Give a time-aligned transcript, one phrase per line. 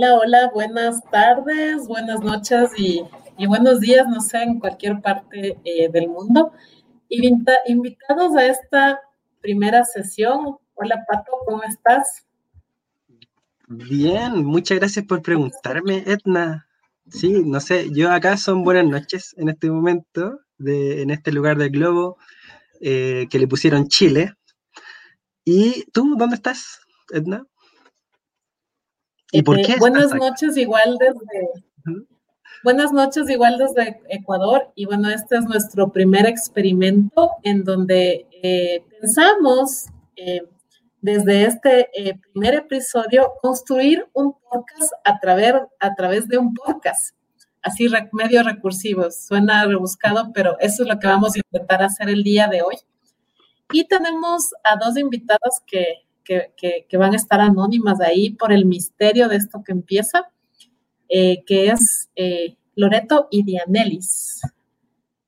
[0.00, 3.02] Hola, hola, buenas tardes, buenas noches y,
[3.48, 6.52] buenos días, no sé, en cualquier parte eh, del mundo.
[7.08, 9.00] invitados a esta
[9.40, 10.56] primera sesión.
[10.74, 12.24] Hola, Pato, ¿cómo estás?
[13.66, 16.68] Bien, muchas gracias por preguntarme, Edna.
[17.10, 21.58] Sí, no sé, yo acá son buenas noches en este momento, de, en este lugar
[21.58, 22.18] del globo
[22.80, 24.32] eh, que le pusieron Chile.
[25.44, 26.78] ¿Y tú dónde estás,
[27.10, 27.44] Edna?
[29.32, 29.76] ¿Y por eh, qué?
[29.78, 31.98] buenas noches, igual desde.
[32.64, 34.72] Buenas noches, igual desde Ecuador.
[34.74, 39.86] Y bueno, este es nuestro primer experimento en donde eh, pensamos
[41.00, 41.88] desde este
[42.32, 47.14] primer episodio construir un podcast a través, a través de un podcast
[47.62, 49.10] así medio recursivo.
[49.10, 52.76] Suena rebuscado, pero eso es lo que vamos a intentar hacer el día de hoy.
[53.72, 56.06] Y tenemos a dos invitadas que,
[56.98, 60.30] van a estar anónimas ahí por el misterio de esto que empieza,
[61.08, 64.40] eh, que es eh, Loreto y Dianelis.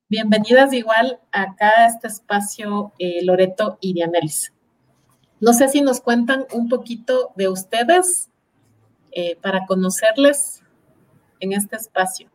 [0.09, 4.53] Bienvenidas igual acá a este espacio, eh, Loreto y Dianelis.
[5.39, 8.29] No sé si nos cuentan un poquito de ustedes
[9.41, 10.63] para conocerles
[11.41, 12.29] en este espacio.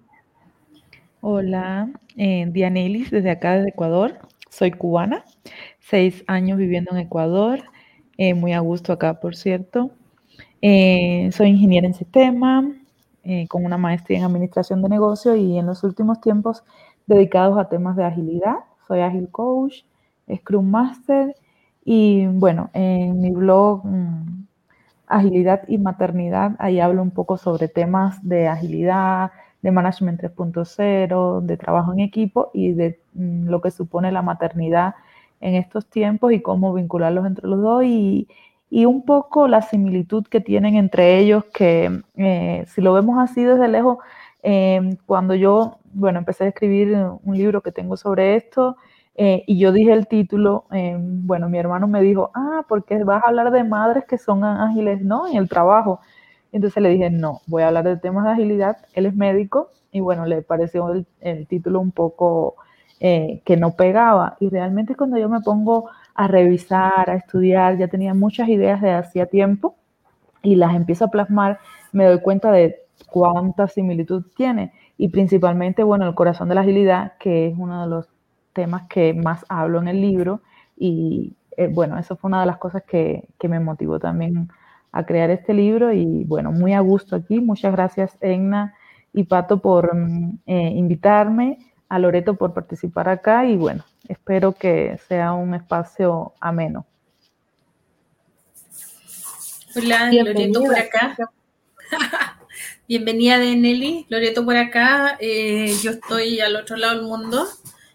[1.22, 4.18] Hola, Dianelis desde acá, desde Ecuador.
[4.50, 5.24] Soy cubana
[5.88, 7.62] seis años viviendo en Ecuador,
[8.18, 9.90] eh, muy a gusto acá, por cierto.
[10.62, 12.64] Eh, soy ingeniera en sistema,
[13.24, 16.64] eh, con una maestría en administración de negocio y en los últimos tiempos
[17.06, 18.56] dedicados a temas de agilidad.
[18.86, 19.82] Soy Agile Coach,
[20.34, 21.34] Scrum Master
[21.84, 24.46] y bueno, en mi blog mm,
[25.06, 29.30] Agilidad y Maternidad, ahí hablo un poco sobre temas de agilidad,
[29.62, 34.94] de Management 3.0, de trabajo en equipo y de mm, lo que supone la maternidad
[35.46, 38.28] en estos tiempos y cómo vincularlos entre los dos y,
[38.68, 43.68] un poco la similitud que tienen entre ellos, que eh, si lo vemos así desde
[43.68, 43.98] lejos,
[44.42, 48.76] eh, cuando yo, bueno, empecé a escribir un libro que tengo sobre esto
[49.14, 50.66] eh, y yo dije el título,
[51.00, 55.00] bueno, mi hermano me dijo, ah, porque vas a hablar de madres que son ágiles,
[55.00, 55.28] ¿no?
[55.28, 56.00] En el trabajo.
[56.52, 60.00] Entonces le dije, no, voy a hablar de temas de agilidad, él es médico y
[60.00, 62.56] bueno, le pareció el título un poco
[63.00, 64.36] eh, que no pegaba.
[64.40, 68.92] Y realmente cuando yo me pongo a revisar, a estudiar, ya tenía muchas ideas de
[68.92, 69.76] hacía tiempo
[70.42, 71.58] y las empiezo a plasmar,
[71.92, 72.76] me doy cuenta de
[73.06, 74.72] cuánta similitud tiene.
[74.96, 78.08] Y principalmente, bueno, el corazón de la agilidad, que es uno de los
[78.54, 80.40] temas que más hablo en el libro.
[80.76, 84.48] Y eh, bueno, eso fue una de las cosas que, que, me motivó también
[84.92, 85.92] a crear este libro.
[85.92, 87.40] Y bueno, muy a gusto aquí.
[87.40, 88.74] Muchas gracias, Egna
[89.12, 91.58] y Pato, por mm, eh, invitarme
[91.88, 96.86] a Loreto por participar acá y bueno, espero que sea un espacio ameno.
[99.74, 101.16] Hola, Loreto por acá.
[102.88, 105.16] Bienvenida de Nelly, Loreto por acá.
[105.20, 107.46] Eh, yo estoy al otro lado del mundo,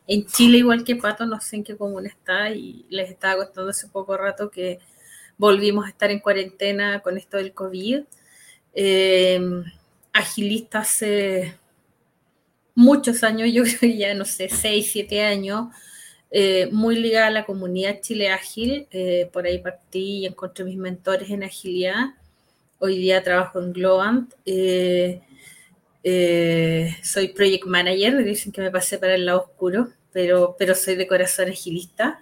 [0.08, 3.72] en Chile igual que Pato, no sé en qué común está y les estaba contando
[3.72, 4.80] hace poco rato que
[5.38, 8.04] volvimos a estar en cuarentena con esto del COVID.
[8.74, 9.42] Eh,
[10.14, 11.58] agilista hace
[12.76, 15.68] muchos años, yo creo que ya no sé, seis, siete años,
[16.32, 18.88] eh, muy ligada a la comunidad Chile Ágil.
[18.92, 22.16] Eh, por ahí partí y encontré mis mentores en agilidad.
[22.80, 24.34] Hoy día trabajo en Globant.
[24.46, 25.22] Eh,
[27.04, 31.08] soy project manager, dicen que me pasé para el lado oscuro, pero, pero soy de
[31.08, 32.22] corazón agilista.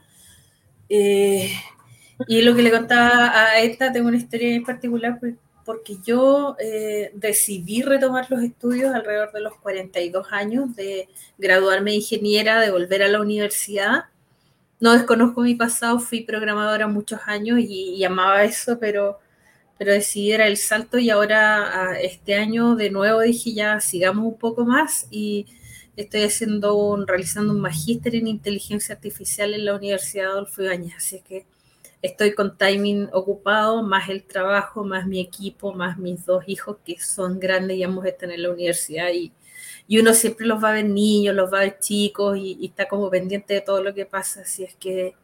[0.90, 5.38] y lo que le contaba a esta, tengo una historia en particular, porque
[5.70, 11.08] porque yo eh, decidí retomar los estudios alrededor de los 42 años, de
[11.38, 14.06] graduarme de ingeniera, de volver a la universidad.
[14.80, 19.20] No desconozco mi pasado, fui programadora muchos años y, amaba eso, pero,
[19.78, 24.40] pero decidí dar el salto y ahora este año de nuevo dije ya sigamos un
[24.40, 25.46] poco más y
[25.96, 31.46] estoy haciendo realizando un magíster en inteligencia artificial en la Universidad Adolfo Ibáñez, así que
[32.02, 37.00] estoy con timing ocupado, más el trabajo, más mi equipo, más mis dos hijos que
[37.00, 39.32] son grandes y ambos están en la universidad y,
[39.88, 42.88] y uno siempre los va a ver niños, los va a ver chicos y, está
[42.88, 45.16] como pendiente de todo lo que pasa, así es que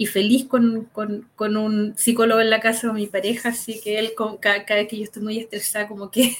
[0.00, 3.98] y feliz con, con, con, un psicólogo en la casa con mi pareja, así que
[3.98, 6.36] él cada, cada, vez que yo estoy muy estresada como que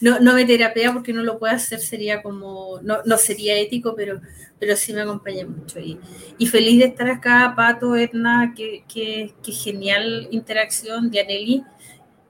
[0.00, 3.94] no, no me terapea porque no lo puede hacer, sería como, no, no sería ético,
[3.96, 4.20] pero,
[4.58, 5.80] pero sí me acompaña mucho.
[5.80, 5.98] Y,
[6.38, 11.64] y feliz de estar acá, Pato, Edna, qué que, genial interacción, Dianelli,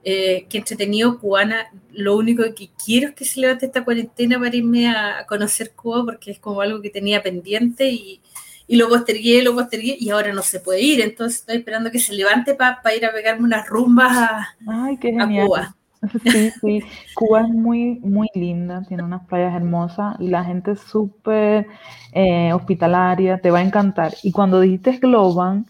[0.04, 1.70] eh, qué entretenido, cubana.
[1.92, 6.04] Lo único que quiero es que se levante esta cuarentena para irme a, conocer Cuba,
[6.04, 8.20] porque es como algo que tenía pendiente y,
[8.66, 11.00] y lo postergué, lo postergué y ahora no se puede ir.
[11.00, 15.14] Entonces estoy esperando que se levante para ir a pegarme unas rumbas a, Ay, qué
[15.18, 15.77] a Cuba.
[16.24, 16.82] Sí, sí,
[17.14, 21.66] Cuba es muy, muy linda, tiene unas playas hermosas y la gente es súper
[22.12, 24.14] eh, hospitalaria, te va a encantar.
[24.22, 25.66] Y cuando dijiste Globan,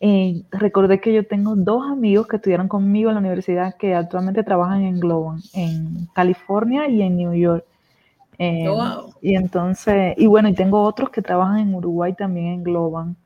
[0.00, 4.42] eh, recordé que yo tengo dos amigos que estudiaron conmigo en la universidad que actualmente
[4.42, 7.64] trabajan en Globan, en California y en New York.
[8.38, 12.64] Eh, oh, y entonces, y bueno, y tengo otros que trabajan en Uruguay también en
[12.64, 13.16] Globan.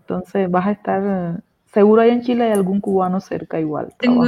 [0.00, 1.42] Entonces vas a estar,
[1.72, 3.92] seguro ahí en Chile hay algún cubano cerca igual.
[3.98, 4.24] Tengo,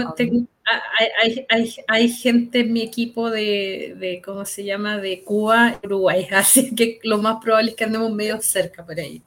[1.20, 6.26] hay, hay, hay, gente en mi equipo de, de, ¿cómo se llama?, de Cuba, Uruguay,
[6.32, 9.22] así que lo más probable es que andemos medio cerca por ahí.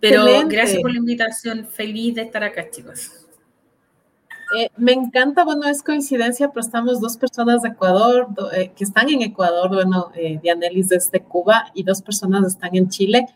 [0.00, 3.12] Pero gracias por la invitación, feliz de estar acá, chicos.
[4.58, 9.08] Eh, me encanta, bueno, es coincidencia, pero estamos dos personas de Ecuador eh, que están
[9.08, 13.26] en Ecuador, bueno, eh, Dianelis desde Cuba y dos personas están en Chile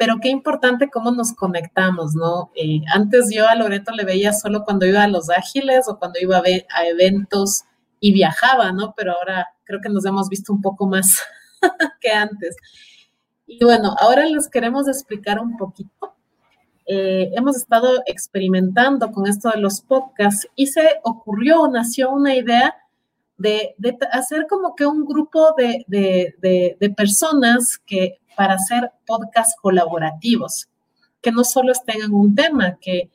[0.00, 2.50] pero qué importante cómo nos conectamos, ¿no?
[2.54, 6.18] Eh, antes yo a Loreto le veía solo cuando iba a los ágiles o cuando
[6.18, 7.64] iba a, a eventos
[8.00, 8.94] y viajaba, ¿no?
[8.96, 11.18] Pero ahora creo que nos hemos visto un poco más
[12.00, 12.56] que antes.
[13.46, 16.14] Y bueno, ahora les queremos explicar un poquito.
[16.86, 22.74] Eh, hemos estado experimentando con esto de los podcasts y se ocurrió, nació una idea
[23.36, 23.76] de,
[24.12, 30.68] hacer como que un grupo de, de personas que para hacer podcasts colaborativos,
[31.20, 33.10] que no solo estén en un tema, que,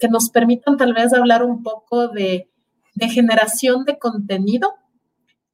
[0.00, 2.48] que, nos permitan tal vez hablar un poco de,
[3.00, 4.74] generación de contenido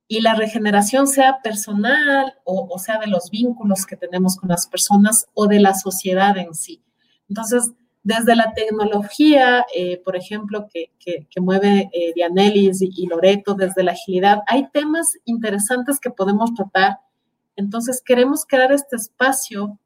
[0.06, 5.26] y la regeneración sea personal o, sea de los vínculos que tenemos con las personas
[5.34, 6.82] o de la sociedad en sí.
[7.28, 7.72] Entonces,
[8.02, 10.90] desde la tecnología, eh, por ejemplo, que,
[11.40, 16.99] mueve eh, Dianelis y, y, Loreto, desde la agilidad, hay temas interesantes que podemos tratar
[17.58, 19.78] entonces queremos crear este espacio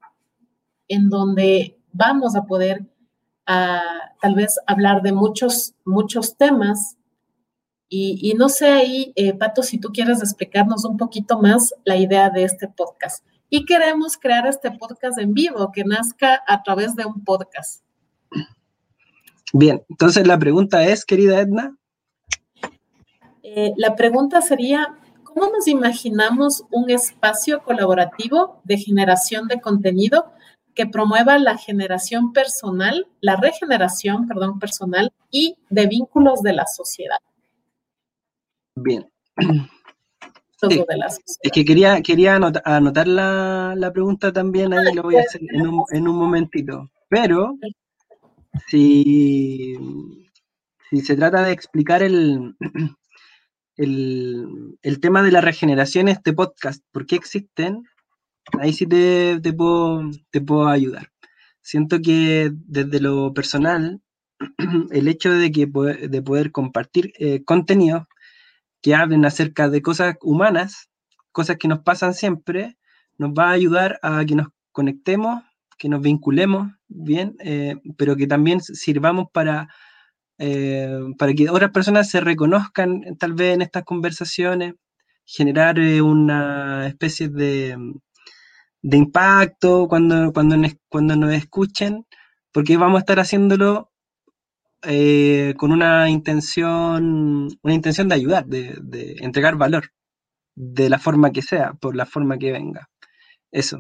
[0.89, 2.85] en donde vamos a poder
[3.47, 6.99] ah, tal vez hablar de muchos, muchos temas.
[7.89, 12.31] Y, no sé ahí, eh, Pato, si tú quieres explicarnos un poquito más la idea
[12.31, 13.25] de este podcast.
[13.51, 17.85] Y queremos crear este podcast en vivo, que nazca a través de un podcast.
[19.53, 21.77] Bien, entonces la pregunta es, querida Edna.
[23.43, 24.99] Eh, la pregunta sería,
[25.35, 30.33] ¿Cómo nos imaginamos un espacio colaborativo de generación de contenido
[30.75, 37.19] que promueva la generación personal, la regeneración, perdón, personal y de vínculos de la sociedad?
[38.75, 39.09] Bien.
[40.63, 41.09] La.
[41.09, 45.85] Es que quería, quería anotar, la, pregunta también, ahí lo voy a hacer en un,
[45.91, 46.89] en un momentito.
[47.09, 47.59] Pero
[48.69, 49.77] si,
[50.89, 52.55] si se trata de explicar el,
[53.77, 57.85] el, tema de la regeneración de este podcast, ¿por qué existen?
[58.61, 61.11] Ahí sí te, puedo, te puedo ayudar.
[61.61, 64.01] Siento que desde lo personal,
[64.91, 68.09] el hecho de, que, de poder compartir eh, contenido
[68.81, 70.91] que hablen acerca de cosas humanas,
[71.31, 72.77] cosas que nos pasan siempre,
[73.17, 75.43] nos va a ayudar a que nos conectemos,
[75.79, 79.69] que nos vinculemos bien, eh, pero que también sirvamos para
[80.45, 84.75] eh, para que otras personas se reconozcan tal vez en estas conversaciones,
[85.25, 87.77] generar eh, una especie de,
[88.83, 90.57] de impacto cuando, cuando,
[90.89, 92.07] cuando nos escuchen,
[92.51, 93.93] porque vamos a estar haciéndolo
[94.83, 99.93] eh, con una intención, una intención de ayudar, de, entregar valor,
[100.57, 102.91] de la forma que sea, por la forma que venga.
[103.53, 103.79] Eso.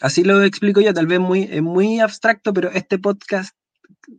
[0.00, 3.56] Así lo explico yo, tal vez muy, muy abstracto, pero este podcast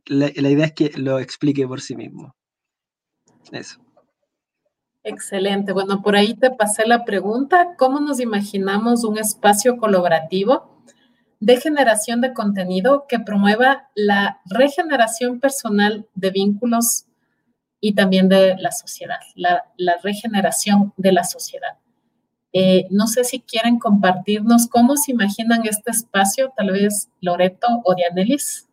[0.06, 2.36] la, idea es que lo explique por sí mismo.
[3.52, 3.80] Eso.
[5.04, 5.72] Excelente.
[5.72, 10.84] Bueno, por ahí te pasé la pregunta, ¿cómo nos imaginamos un espacio colaborativo
[11.40, 17.06] de generación de contenido que promueva la regeneración personal de vínculos
[17.80, 19.64] y también de la sociedad, la,
[20.04, 21.78] regeneración de la sociedad?
[22.52, 27.96] Eh, no sé si quieren compartirnos cómo se imaginan este espacio, tal vez Loreto o
[27.96, 28.67] Dianelis.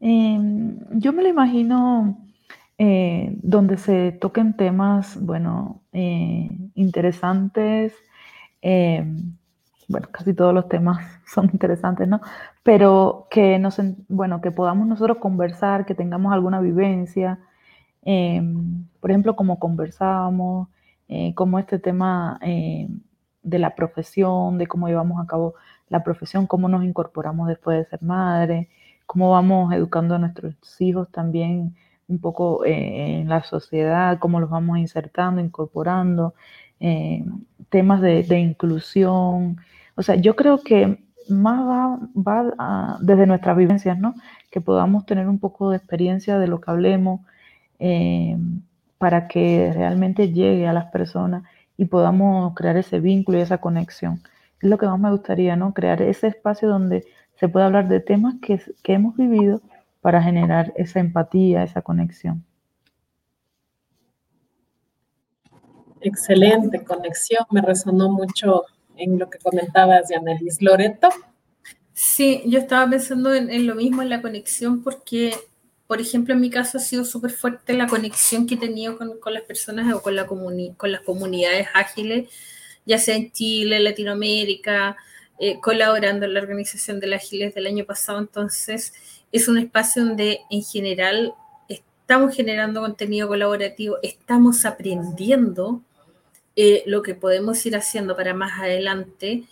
[0.00, 2.18] Em, yo me lo imagino
[2.78, 7.94] eh, donde se toquen temas, bueno, eh, interesantes.
[8.62, 9.36] Em,
[9.88, 12.20] bueno, casi todos los temas son interesantes, ¿no?
[12.62, 17.38] Pero que nos, bueno, que podamos nosotros conversar, que tengamos alguna vivencia.
[18.02, 20.68] Em, por ejemplo, como conversamos,
[21.08, 22.38] eh, como este tema
[23.42, 25.54] de la profesión, de cómo llevamos a cabo
[25.88, 28.68] la profesión, cómo nos incorporamos después de ser madre,
[29.10, 31.74] cómo vamos educando a nuestros hijos también
[32.06, 36.34] un poco eh, en la sociedad, cómo los vamos insertando, incorporando,
[36.78, 37.24] eh,
[37.70, 39.56] temas de, inclusión.
[39.96, 41.60] O sea, yo creo que más
[42.16, 44.14] va, desde nuestras vivencias, ¿no?
[44.48, 47.20] Que podamos tener un poco de experiencia de lo que hablemos,
[47.80, 48.36] eh,
[48.98, 51.42] para que realmente llegue a las personas
[51.76, 54.22] y podamos crear ese vínculo y esa conexión.
[54.62, 55.74] Es lo que más me gustaría, ¿no?
[55.74, 57.04] Crear ese espacio donde
[57.40, 59.62] se pueda hablar de temas que, que hemos vivido
[60.02, 62.44] para generar esa empatía, esa conexión.
[66.02, 68.64] Excelente conexión, me resonó mucho
[68.96, 70.60] en lo que comentabas, Yanelis.
[70.60, 71.08] Loreto.
[71.94, 75.34] Sí, yo estaba pensando en, lo mismo, en la conexión, porque,
[75.86, 79.18] por ejemplo, en mi caso ha sido súper fuerte la conexión que he tenido con,
[79.32, 82.28] las personas o con, la con las comunidades ágiles,
[82.84, 84.96] ya sea en Chile, Latinoamérica,
[85.42, 88.18] eh, colaborando en la organización de las ágiles del año pasado.
[88.18, 88.92] Entonces,
[89.32, 91.32] es un espacio donde en general
[91.66, 95.80] estamos generando contenido colaborativo, estamos aprendiendo
[96.56, 99.44] eh, lo que podemos ir haciendo para más adelante.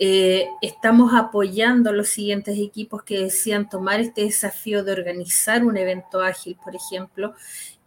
[0.00, 5.76] Eh, estamos apoyando a los siguientes equipos que decían tomar este desafío de organizar un
[5.76, 7.34] evento ágil, por ejemplo,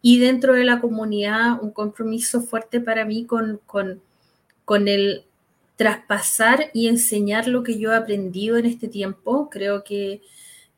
[0.01, 4.01] y dentro de la comunidad un compromiso fuerte para mí con, con,
[4.63, 5.25] con el
[5.79, 9.50] traspasar y enseñar lo que yo he aprendido en este tiempo.
[9.50, 10.21] Creo que,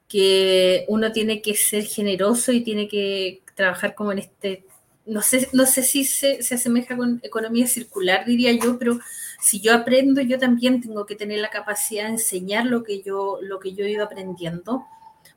[0.07, 4.63] que uno tiene que ser generoso y tiene que trabajar como en este
[5.07, 8.99] no sé, no sé si se, se, asemeja con economía circular, diría yo, pero
[9.41, 13.39] si yo aprendo, yo también tengo que tener la capacidad de enseñar lo que yo,
[13.41, 14.85] lo que yo he ido aprendiendo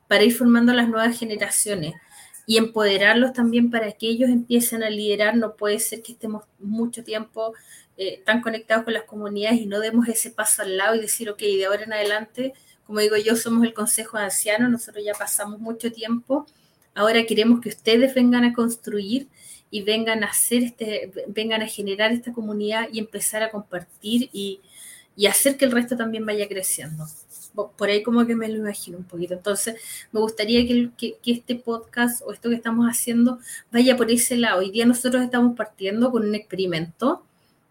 [0.07, 1.95] para ir formando a las nuevas generaciones
[2.45, 5.35] y empoderarlos también para que ellos empiecen a liderar.
[5.35, 7.53] No puede ser que estemos mucho tiempo
[7.97, 11.29] eh, tan conectados con las comunidades y no demos ese paso al lado y decir,
[11.29, 12.53] ok, de ahora en adelante,
[12.85, 16.45] como digo yo, somos el Consejo de Ancianos, nosotros ya pasamos mucho tiempo,
[16.93, 19.27] ahora queremos que ustedes vengan a construir
[19.71, 24.61] y vengan a hacer este, vengan a generar esta comunidad y empezar a compartir y,
[25.15, 27.05] y hacer que el resto también vaya creciendo.
[27.53, 29.33] Por ahí como que me lo imagino un poquito.
[29.33, 29.75] Entonces,
[30.11, 33.39] me gustaría que, que, que, este podcast o esto que estamos haciendo
[33.71, 34.59] vaya por ese lado.
[34.59, 37.25] Hoy día nosotros estamos partiendo con un experimento,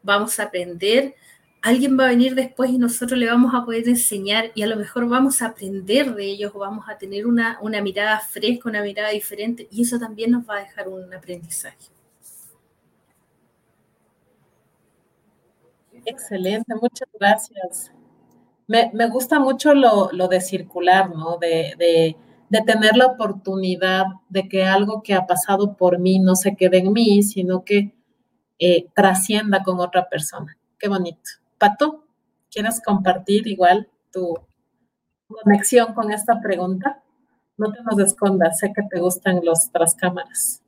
[0.05, 1.15] vamos a aprender,
[1.63, 4.77] alguien va a venir después y nosotros le vamos a poder enseñar y a lo
[4.77, 9.09] mejor vamos a aprender de ellos, vamos a tener una, una mirada fresca, una mirada
[9.09, 11.89] diferente y eso también nos va a dejar un aprendizaje.
[16.05, 17.93] Excelente, muchas gracias.
[18.67, 21.39] Me, gusta mucho lo, de circular, ¿no?
[21.39, 22.17] De, de,
[22.67, 26.93] tener la oportunidad de que algo que ha pasado por mí no se quede en
[26.93, 27.95] mí, sino que
[28.59, 30.57] eh, trascienda con otra persona.
[30.79, 31.31] Qué bonito.
[31.59, 32.05] Pato,
[32.51, 34.39] ¿quieres compartir igual tu
[35.27, 37.03] conexión con esta pregunta?
[37.57, 40.63] No te nos escondas, sé que te gustan los tras cámaras.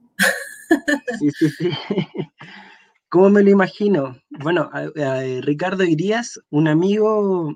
[1.21, 1.71] Sí, sí, sí.
[3.09, 4.17] ¿Cómo me lo imagino?
[4.31, 4.69] Bueno,
[5.43, 7.55] Ricardo Irías, un amigo,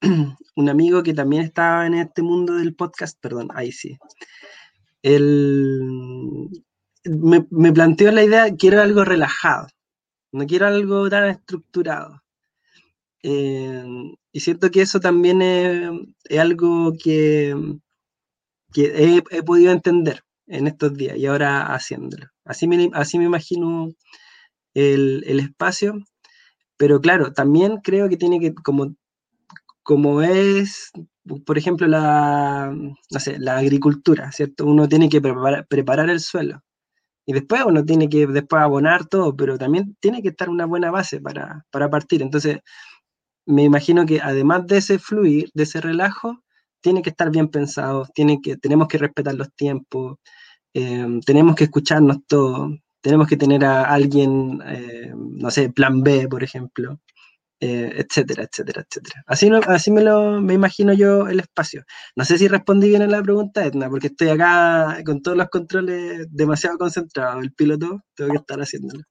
[0.56, 3.98] un amigo que también estaba en este mundo del podcast, perdón, ahí sí.
[5.02, 6.48] Él
[7.08, 9.68] me, planteó la idea, quiero algo relajado,
[10.32, 12.22] no quiero algo tan estructurado.
[13.22, 13.84] Eh,
[14.32, 15.90] y siento que eso también es,
[16.38, 17.54] algo que,
[18.72, 22.26] que he, podido entender en estos días y ahora haciéndolo.
[22.44, 23.92] Así me, así me imagino
[24.74, 25.94] el, espacio,
[26.76, 28.94] pero claro, también creo que tiene que, como,
[29.82, 30.92] como es,
[31.46, 34.66] por ejemplo, la, no sé, la agricultura, ¿cierto?
[34.66, 36.62] Uno tiene que preparar, el suelo.
[37.26, 40.90] Y después uno tiene que después abonar todo, pero también tiene que estar una buena
[40.92, 42.22] base para, partir.
[42.22, 42.60] Entonces,
[43.46, 46.42] me imagino que además de ese fluir, de ese relajo,
[46.80, 50.18] tiene que estar bien pensado, tiene que, tenemos que respetar los tiempos,
[50.74, 56.28] eh, tenemos que escucharnos todos, tenemos que tener a alguien, eh, no sé, plan B,
[56.28, 57.00] por ejemplo,
[57.60, 59.22] eh, etcétera, etcétera, etcétera.
[59.26, 61.84] Así, así me lo me imagino yo el espacio.
[62.14, 65.48] No sé si respondí bien a la pregunta, Edna, porque estoy acá con todos los
[65.48, 67.40] controles demasiado concentrado.
[67.40, 69.02] El piloto tengo que estar haciéndolo.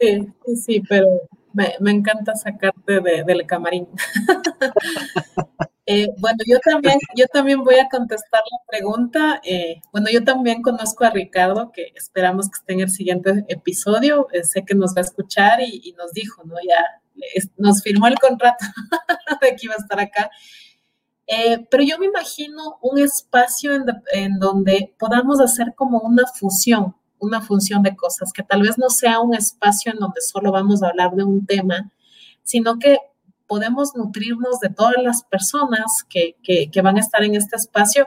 [0.00, 1.06] Sí, sí, sí, pero
[1.52, 3.88] me, encanta sacarte del camarín.
[5.92, 9.40] Eh, bueno, yo también, yo también voy a contestar la pregunta.
[9.42, 14.28] Eh, bueno, yo también conozco a Ricardo, que esperamos que esté en el siguiente episodio.
[14.32, 16.54] Eh, sé que nos va a escuchar y, nos dijo, ¿no?
[16.64, 16.84] Ya
[17.56, 18.64] nos firmó el contrato
[19.40, 20.30] de que iba a estar acá.
[21.68, 27.40] pero yo me imagino un espacio en, en donde podamos hacer como una fusión, una
[27.40, 30.88] función de cosas, que tal vez no sea un espacio en donde solo vamos a
[30.90, 31.90] hablar de un tema,
[32.44, 32.98] sino que
[33.50, 36.36] podemos nutrirnos de todas las personas que,
[36.84, 38.06] van a estar en este espacio.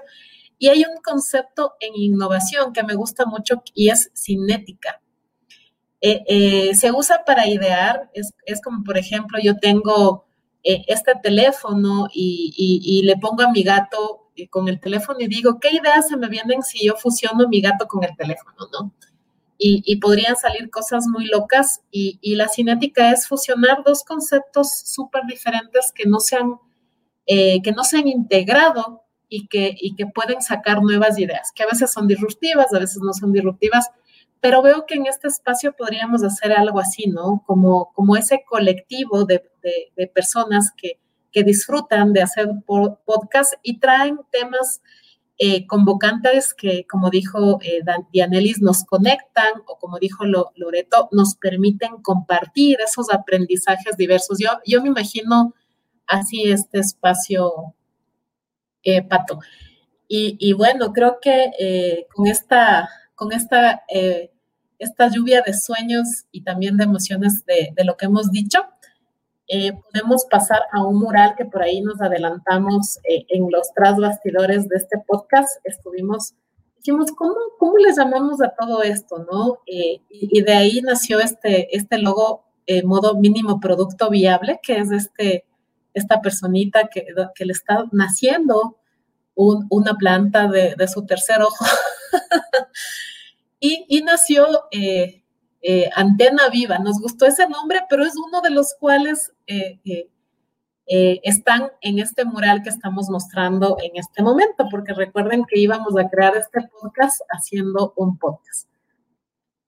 [0.57, 5.01] Y hay un concepto en innovación que me gusta mucho y es cinética.
[5.99, 10.23] Eh, eh, se usa para idear, es, como por ejemplo, yo tengo
[10.63, 15.59] eh, este teléfono y, le pongo a mi gato eh, con el teléfono y digo,
[15.59, 18.93] ¿qué ideas se me vienen si yo fusiono mi gato con el teléfono, no?
[19.57, 25.93] Y, podrían salir cosas muy locas y, la cinética es fusionar dos conceptos súper diferentes
[25.93, 26.55] que no se han,
[27.25, 31.63] eh, que no se han integrado y que, y que pueden sacar nuevas ideas, que
[31.63, 33.89] a veces son disruptivas, a veces no son disruptivas,
[34.43, 37.41] pero veo que en este espacio podríamos hacer algo así, ¿no?
[37.47, 39.41] Como, como ese colectivo de,
[40.13, 40.99] personas que,
[41.45, 44.81] disfrutan de hacer podcast y traen temas
[45.45, 47.81] eh, convocantes que, como dijo eh,
[48.13, 54.39] Dianelis, nos conectan o como dijo Loreto, nos permiten compartir esos aprendizajes diversos.
[54.39, 55.53] Yo, yo me imagino
[56.07, 57.75] así este espacio,
[58.83, 59.39] eh, Pato.
[60.07, 63.81] Y, bueno, creo que con esta, con esta
[64.77, 68.63] esta lluvia de sueños y también de emociones de, lo que hemos dicho,
[69.55, 74.67] eh, podemos pasar a un mural que por ahí nos adelantamos eh, en los trasbastidores
[74.67, 75.49] de este podcast.
[75.63, 76.33] Estuvimos,
[76.77, 79.25] dijimos, ¿cómo, cómo les llamamos a todo esto?
[79.31, 79.59] ¿no?
[79.67, 82.45] Eh, y, de ahí nació este, este logo
[82.85, 85.45] modo mínimo producto viable, que es este,
[85.93, 87.05] esta personita que,
[87.35, 88.77] que le está naciendo
[89.35, 91.65] una planta de, de su tercer ojo.
[93.59, 95.23] y, nació eh,
[95.61, 96.79] eh, Antena Viva.
[96.79, 100.09] Nos gustó ese nombre, pero es uno de los cuales eh,
[100.85, 106.09] están en este mural que estamos mostrando en este momento, porque recuerden que íbamos a
[106.09, 108.69] crear este podcast haciendo un podcast.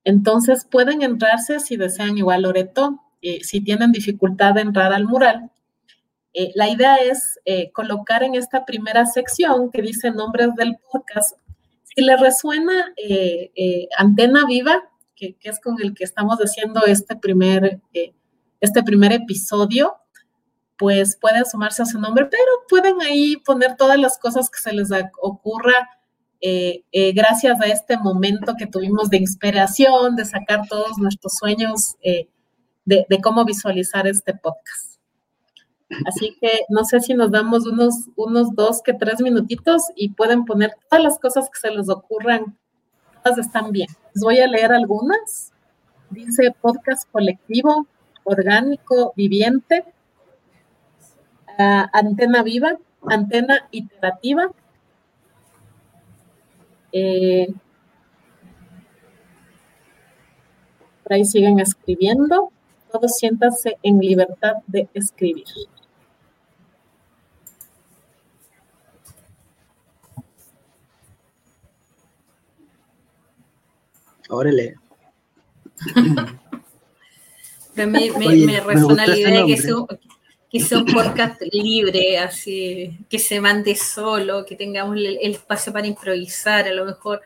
[0.04, 3.02] Entonces pueden entrarse si desean igual Loreto,
[3.42, 5.50] si tienen dificultad de entrar al mural.
[6.54, 7.40] la idea es
[7.74, 11.36] colocar en esta primera sección que dice nombres del podcast
[11.96, 17.16] si le resuena eh, eh, Antena Viva, que, es con el que estamos haciendo este
[17.16, 18.14] primer, eh,
[18.62, 19.96] este primer episodio,
[20.78, 24.74] pues pueden sumarse a su nombre, pero pueden ahí poner todas las cosas que se
[24.74, 24.90] les
[25.22, 25.90] ocurra
[27.14, 31.96] gracias a este momento que tuvimos de inspiración, de sacar todos nuestros sueños
[32.86, 35.00] de cómo visualizar este podcast.
[36.06, 40.46] Así que no sé si nos damos unos, unos dos que tres minutitos y pueden
[40.46, 42.58] poner todas las cosas que se les ocurran.
[43.24, 43.88] Todas están bien.
[44.14, 45.54] Les voy a leer algunas.
[46.10, 47.88] Dice podcast colectivo,
[48.26, 49.86] orgánico, viviente,
[51.58, 54.52] antena viva, antena iterativa.
[56.92, 57.48] Eh,
[61.04, 62.52] por ahí siguen escribiendo.
[62.92, 65.46] Todos siéntanse en libertad de escribir.
[74.30, 74.76] Órale.
[77.76, 79.76] me, me, resuena la idea de que sea,
[80.50, 85.88] que sea, un podcast libre, así, que se mande solo, que tengamos el, espacio para
[85.88, 87.22] improvisar, a lo mejor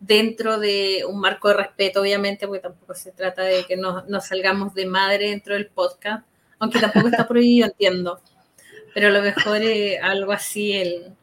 [0.00, 4.74] dentro de un marco de respeto, obviamente, porque tampoco se trata de que nos, salgamos
[4.74, 6.26] de madre dentro del podcast,
[6.58, 8.20] aunque tampoco está prohibido, entiendo.
[8.92, 9.60] Pero a lo mejor
[10.02, 11.14] algo así, el,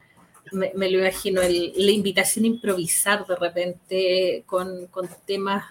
[0.52, 4.88] me, lo imagino, la invitación a improvisar de repente con,
[5.26, 5.64] temas,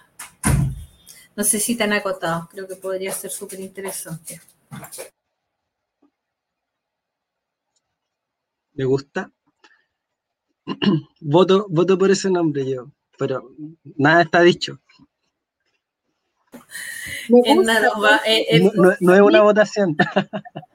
[1.36, 4.40] no sé si tan acotados, creo que podría ser súper interesante.
[8.74, 9.30] Me gusta.
[11.20, 13.54] voto, voto por ese nombre yo, pero
[13.96, 14.80] nada está dicho.
[18.26, 19.96] Eh, eh, no, es una votación.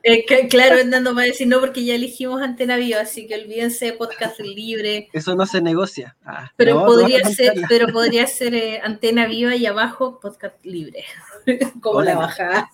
[0.09, 3.87] Eh, claro, Hernando va a decir no porque ya elegimos Antena Viva, así que olvídense
[3.87, 5.09] de podcast libre.
[5.11, 6.15] Eso no se negocia.
[6.23, 11.03] Ah, pero, podría ser, pero podría ser Antena Viva y abajo podcast libre,
[11.81, 12.71] como la bajada.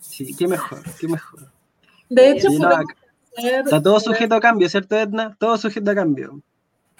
[0.00, 1.52] Sí, qué mejor, qué mejor.
[2.08, 2.48] De hecho,
[3.36, 5.36] está todo sujeto a cambio, ¿cierto, Edna?
[5.38, 6.42] Todo sujeto a cambio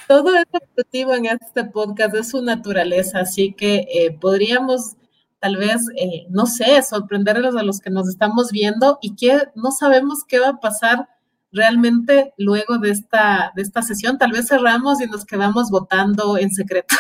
[0.09, 4.97] todo es objetivo en este podcast, es su naturaleza, así que eh, podríamos
[5.41, 9.71] tal vez, eh, no sé, sorprenderlos a los que nos estamos viendo y que no
[9.71, 11.09] sabemos qué va a pasar
[11.53, 14.19] realmente luego de esta, de esta sesión.
[14.19, 16.95] Tal vez cerramos y nos quedamos votando en secreto.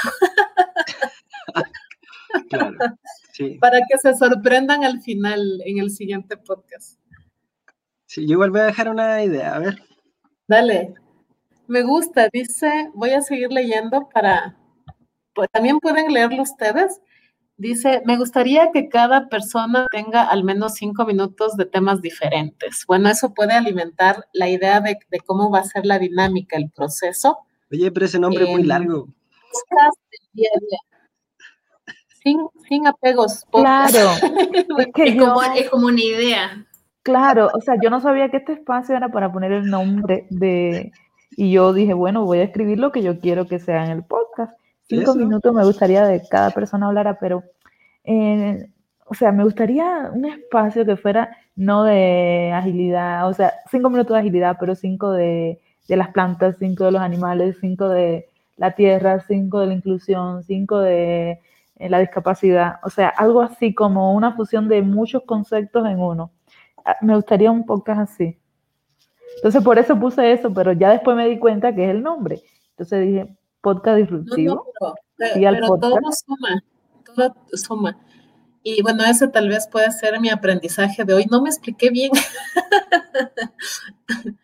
[3.60, 7.00] Para que se sorprendan al final en el siguiente podcast.
[8.06, 9.82] Sí, yo igual voy a dejar una idea, a ver.
[10.46, 10.94] Dale.
[11.68, 14.56] Me gusta, dice, voy a seguir leyendo para,
[15.34, 17.00] pues también pueden leerlo ustedes.
[17.58, 22.84] Dice, me gustaría que cada persona tenga al menos cinco minutos de temas diferentes.
[22.86, 27.38] Bueno, eso puede alimentar la idea de, cómo va a ser la dinámica, el proceso.
[27.72, 29.08] Oye, pero ese nombre es muy largo.
[32.22, 33.44] Sin, apegos.
[33.50, 34.10] Claro.
[35.56, 36.66] es como una idea.
[37.02, 40.90] Claro, o sea, yo no sabía que este espacio era para poner el nombre de,
[41.30, 44.04] Y yo dije, bueno, voy a escribir lo que yo quiero que sea en el
[44.04, 44.58] podcast.
[44.88, 47.42] Cinco minutos me gustaría de cada persona hablara, pero,
[48.04, 48.68] eh,
[49.06, 54.14] o sea, me gustaría un espacio que fuera no de agilidad, o sea, cinco minutos
[54.14, 58.72] de agilidad, pero cinco de, de las plantas, cinco de los animales, cinco de la
[58.72, 61.40] tierra, cinco de la inclusión, cinco de
[61.76, 66.30] eh, la discapacidad, o sea, algo así como una fusión de muchos conceptos en uno.
[66.84, 68.38] Ah, me gustaría un podcast así.
[69.36, 72.42] Entonces por eso puse eso, pero ya después me di cuenta que es el nombre.
[72.70, 74.72] Entonces dije, podcast disruptivo.
[75.16, 76.62] pero, todo suma,
[77.04, 77.98] todo suma.
[78.62, 81.26] Y bueno, ese tal vez puede ser mi aprendizaje de hoy.
[81.30, 82.10] No me expliqué bien.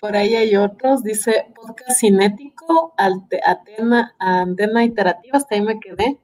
[0.00, 6.20] Por ahí hay otros, dice podcast cinético, Atena, antena iterativa, hasta ahí me quedé.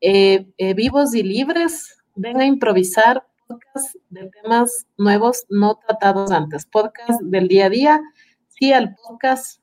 [0.00, 6.66] Eh, eh, vivos y libres, ven a improvisar, podcast de temas nuevos no tratados antes,
[6.66, 8.00] podcast del día a día,
[8.48, 9.60] sí al podcast,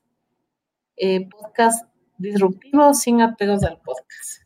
[0.96, 1.86] eh, podcast
[2.18, 4.42] disruptivo sin apegos al podcast.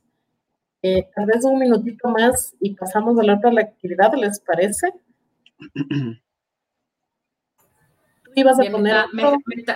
[0.83, 4.93] tal vez un minutito más y pasamos a la otra actividad, ¿les parece?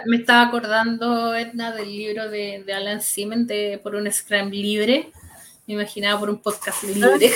[0.06, 5.10] me, estaba acordando, Edna, del libro de, Alan Simmons de Por un Scrum Libre.
[5.70, 7.30] Me imaginaba por un podcast libre.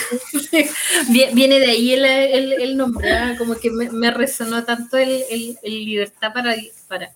[1.09, 3.37] Viene de ahí el, nombre, ¿ah?
[3.39, 6.57] como que me, resonó tanto el, libertad para,
[6.89, 7.13] para,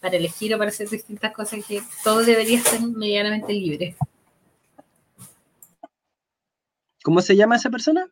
[0.00, 3.96] para elegir o para hacer distintas cosas que todo debería ser medianamente libre.
[7.04, 8.08] ¿Cómo se llama esa persona?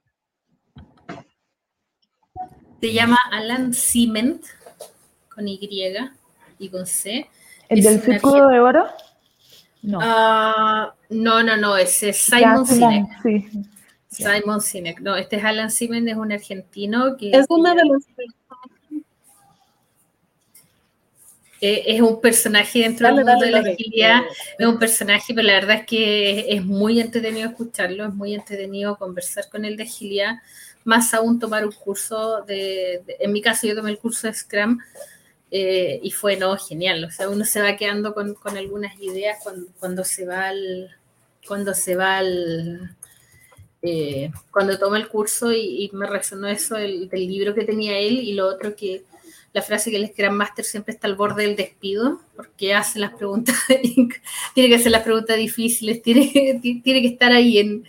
[2.78, 4.46] Se llama Alan Simmons
[5.34, 5.58] con Y
[6.58, 7.26] y con C.
[7.70, 8.86] ¿El del círculo de oro?
[9.82, 9.98] No.
[10.02, 13.06] Ah, no, no, no, ese es Simon Sinek.
[14.10, 15.00] Simon Sinek.
[15.00, 17.30] No, este es Alan Simmons, es un argentino que.
[17.30, 18.04] Es una de los.
[21.62, 24.22] Eh, es un personaje dentro del mundo de la agilidad,
[24.58, 28.96] es un personaje, pero la verdad es que es, muy entretenido escucharlo, es muy entretenido
[28.96, 30.36] conversar con él de agilidad,
[30.84, 34.32] más aún tomar un curso de, de en mi caso yo tomé el curso de
[34.32, 34.78] Scrum,
[35.50, 37.04] eh, y fue, no, genial.
[37.04, 39.38] O sea, uno se va quedando con, algunas ideas
[39.78, 40.90] cuando, se va al,
[41.46, 42.96] cuando se va al,
[43.82, 48.34] eh, cuando toma el curso y, me resonó eso del, libro que tenía él y
[48.34, 49.04] lo otro que
[49.52, 53.14] la frase que el Scrum Master siempre está al borde del despido porque hace las
[53.14, 53.56] preguntas,
[54.54, 57.84] tiene que hacer las preguntas difíciles, tiene, tiene que estar ahí en,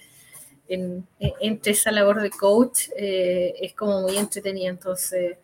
[1.39, 5.38] entre esa labor de coach, eh, es como muy entretenida, entonces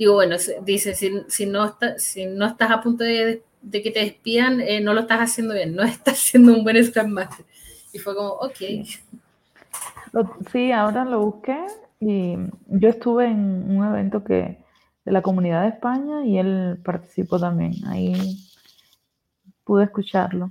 [0.00, 1.10] digo, bueno, dice, si,
[1.44, 5.52] no, si no estás a punto de, que te despidan, eh, no lo estás haciendo
[5.52, 7.44] bien, no estás siendo un buen Scrum Master.
[7.92, 8.56] Y fue como, ok.
[10.50, 11.66] Sí, ahora lo busqué
[12.00, 12.34] y
[12.66, 14.64] yo estuve en un evento que
[15.04, 17.74] de la comunidad de España y él participó también.
[17.86, 18.14] Ahí
[19.64, 20.50] pude escucharlo.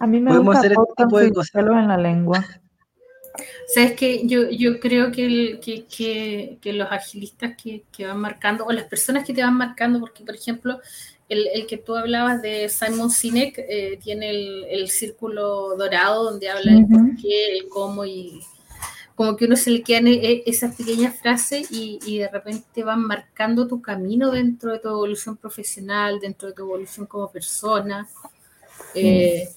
[0.00, 2.44] A mí me gusta hacer este tipo de cosas en la lengua.
[3.72, 5.58] Sabes que yo, yo creo que,
[6.60, 10.34] que, los agilistas que, van marcando, o las personas que te van marcando, porque por
[10.34, 10.78] ejemplo,
[11.28, 14.30] el, que tú hablabas de Simon Sinek eh, tiene
[14.70, 18.40] el, círculo dorado donde habla del por qué, el cómo y
[19.14, 23.66] como que uno se le quedan e, esas pequeñas frases y, de repente van marcando
[23.66, 28.06] tu camino dentro de tu evolución profesional, dentro de tu evolución como persona.
[28.94, 29.48] Eh,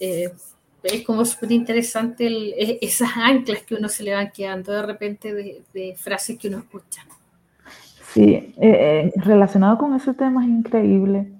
[0.00, 0.32] eh,
[0.92, 5.34] es como súper interesante e, esas anclas que uno se le van quedando de repente
[5.34, 7.02] de, frases que uno escucha.
[8.12, 11.32] Sí, eh, eh, relacionado con ese tema es increíble.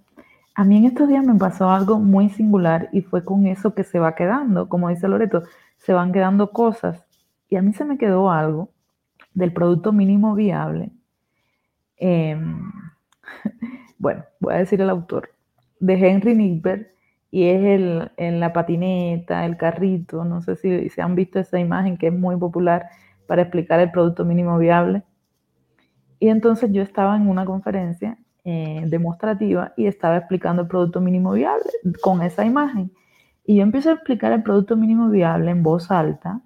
[0.55, 3.85] A mí en estos días me pasó algo muy singular y fue con eso que
[3.85, 5.43] se va quedando, como dice Loreto,
[5.79, 7.05] se van quedando cosas.
[7.49, 8.71] Y a mí se me quedó algo
[9.35, 10.91] del producto mínimo viable.
[11.99, 12.73] Em,
[13.99, 15.31] bueno, voy a decir el autor,
[15.79, 16.89] de Henry Nigbert,
[17.37, 21.61] y es el, en la patineta, el carrito, no sé si se han visto esa
[21.61, 22.89] imagen que es muy popular
[23.27, 25.03] para explicar el producto mínimo viable.
[26.19, 31.33] Y entonces yo estaba en una conferencia eh, demostrativa y estaba explicando el producto mínimo
[31.33, 31.67] viable
[32.01, 32.91] con esa imagen.
[33.45, 36.41] Y yo empiezo a explicar el producto mínimo viable en voz alta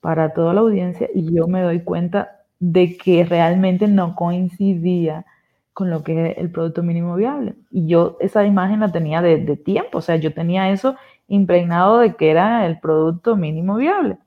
[0.00, 5.26] para toda la audiencia y yo me doy cuenta de que realmente no coincidía
[5.72, 7.54] con lo que es el producto mínimo viable.
[7.70, 10.96] Y yo esa imagen la tenía de, tiempo, o sea, yo tenía eso
[11.28, 14.18] impregnado de que era el producto mínimo viable.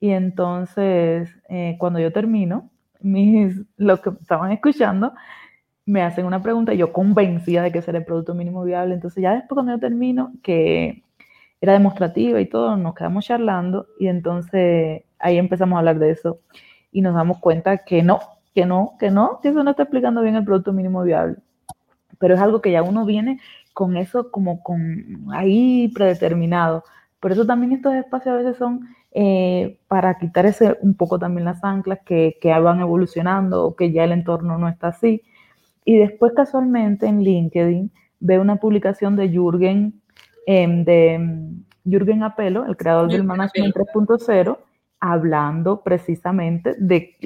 [0.00, 2.70] Y entonces, eh, cuando yo termino,
[3.00, 5.12] mis, los que estaban escuchando
[5.86, 8.94] me hacen una pregunta, yo convencida de que era el producto mínimo viable.
[8.94, 11.02] Entonces, ya después cuando yo termino, que
[11.60, 16.40] era demostrativa y todo, nos quedamos charlando y entonces ahí empezamos a hablar de eso.
[16.92, 18.20] y nos damos cuenta que no,
[18.54, 21.36] que no, que no, que eso no está explicando bien el producto mínimo viable.
[22.18, 23.40] Pero es algo que ya uno viene
[23.72, 26.84] con eso como con ahí predeterminado.
[27.20, 31.44] Por eso también estos espacios a veces son eh, para quitar ese un poco también
[31.44, 35.22] las anclas que, que van evolucionando o que ya el entorno no está así.
[35.84, 40.00] Y después casualmente en LinkedIn veo una publicación de Jürgen,
[40.46, 44.58] em, de em, Jürgen Apelo, el creador del Management 3.0,
[45.00, 47.16] hablando precisamente de,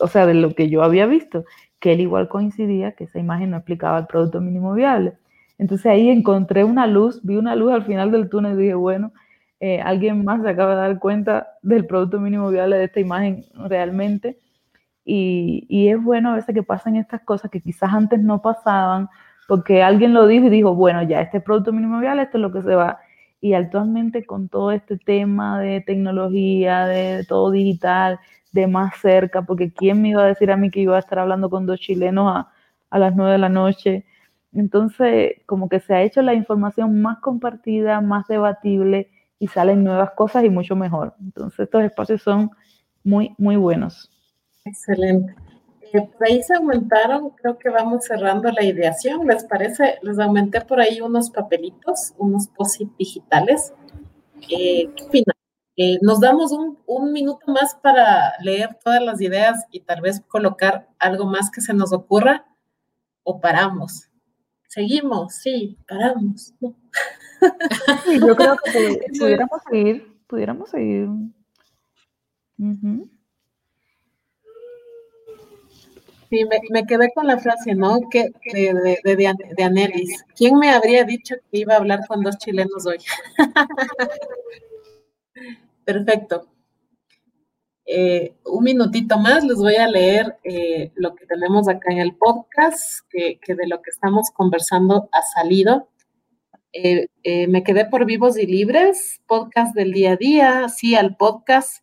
[0.00, 1.44] o sea, de lo que yo había visto,
[1.80, 5.14] que él igual coincidía que esa imagen no explicaba el producto mínimo viable.
[5.58, 9.12] Entonces ahí encontré una luz, vi una luz al final del túnel y dije, bueno,
[9.60, 13.44] eh, alguien más se acaba de dar cuenta del producto mínimo viable de esta imagen
[13.54, 14.38] realmente.
[15.04, 19.08] Y, y, es bueno a veces que pasen estas cosas que quizás antes no pasaban,
[19.48, 22.52] porque alguien lo dijo y dijo, bueno, ya este producto mínimo viable, esto es lo
[22.52, 22.98] que se va
[23.40, 28.18] y actualmente con todo este tema de tecnología, de todo digital,
[28.52, 31.18] de más cerca, porque ¿quién me iba a decir a mí que iba a estar
[31.18, 32.52] hablando con dos chilenos a,
[32.90, 34.04] a las nueve de la noche?
[34.52, 40.10] Entonces, como que se ha hecho la información más compartida, más debatible y salen nuevas
[40.12, 41.14] cosas y mucho mejor.
[41.20, 42.50] Entonces, estos espacios son
[43.04, 44.10] muy, muy buenos.
[44.64, 45.34] Excelente.
[45.92, 49.98] Eh, por ahí se aumentaron, creo que vamos cerrando la ideación, ¿les parece?
[50.02, 53.72] Les aumenté por ahí unos papelitos, unos posit digitales.
[54.50, 55.22] Eh, ¿Qué
[55.80, 60.20] eh, nos damos un, un, minuto más para leer todas las ideas y tal vez
[60.26, 62.44] colocar algo más que se nos ocurra
[63.22, 64.08] o paramos.
[64.66, 66.52] Seguimos, sí, paramos.
[68.20, 71.08] yo creo que pudiéramos seguir, pudiéramos seguir.
[76.30, 78.00] Sí, me, quedé con la frase, ¿no?
[78.10, 80.24] Que, de, de, de, Anelis.
[80.36, 82.98] ¿Quién me habría dicho que iba a hablar con dos chilenos hoy?
[85.84, 86.46] Perfecto.
[87.86, 92.14] Eh, un minutito más, les voy a leer eh, lo que tenemos acá en el
[92.14, 95.88] podcast, que, de lo que estamos conversando ha salido.
[96.74, 97.08] Eh,
[97.48, 101.82] me quedé por vivos y libres, podcast del día a día, sí al podcast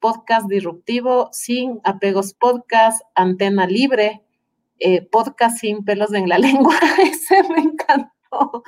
[0.00, 4.22] podcast disruptivo, sin apegos podcast, antena libre,
[4.78, 8.62] eh, podcast sin pelos en la lengua, ese me encantó.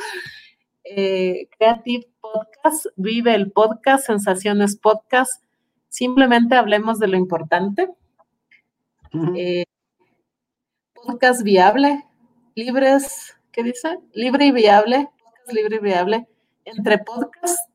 [0.85, 5.45] Eh, Creative Podcast, Vive el Podcast, Sensaciones Podcast,
[5.89, 7.89] simplemente hablemos de lo importante.
[9.37, 9.65] Eh,
[10.95, 12.05] podcast viable,
[12.55, 13.99] libres, ¿qué dice?
[14.13, 16.29] Libre y viable, podcast libre y viable,
[16.65, 17.70] entre podcasts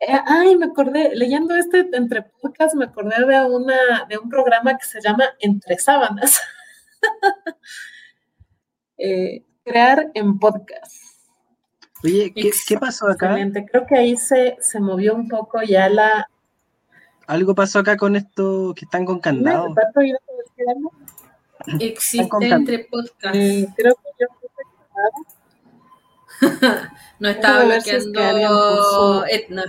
[0.00, 4.76] eh, ay, me acordé, leyendo este entre podcast, me acordé de, una, de un programa
[4.76, 6.40] que se llama Entre Sábanas.
[9.00, 10.92] Eh, crear en podcast.
[12.02, 13.36] Oye, ¿qué, pasó acá?
[13.70, 16.28] Creo que ahí se, se movió un poco ya la...
[17.28, 19.72] Algo pasó acá con esto que están con candado.
[21.78, 23.36] Existe entre podcast.
[23.36, 24.26] Eh, creo que yo
[27.20, 29.64] no estaba bloqueando Etna.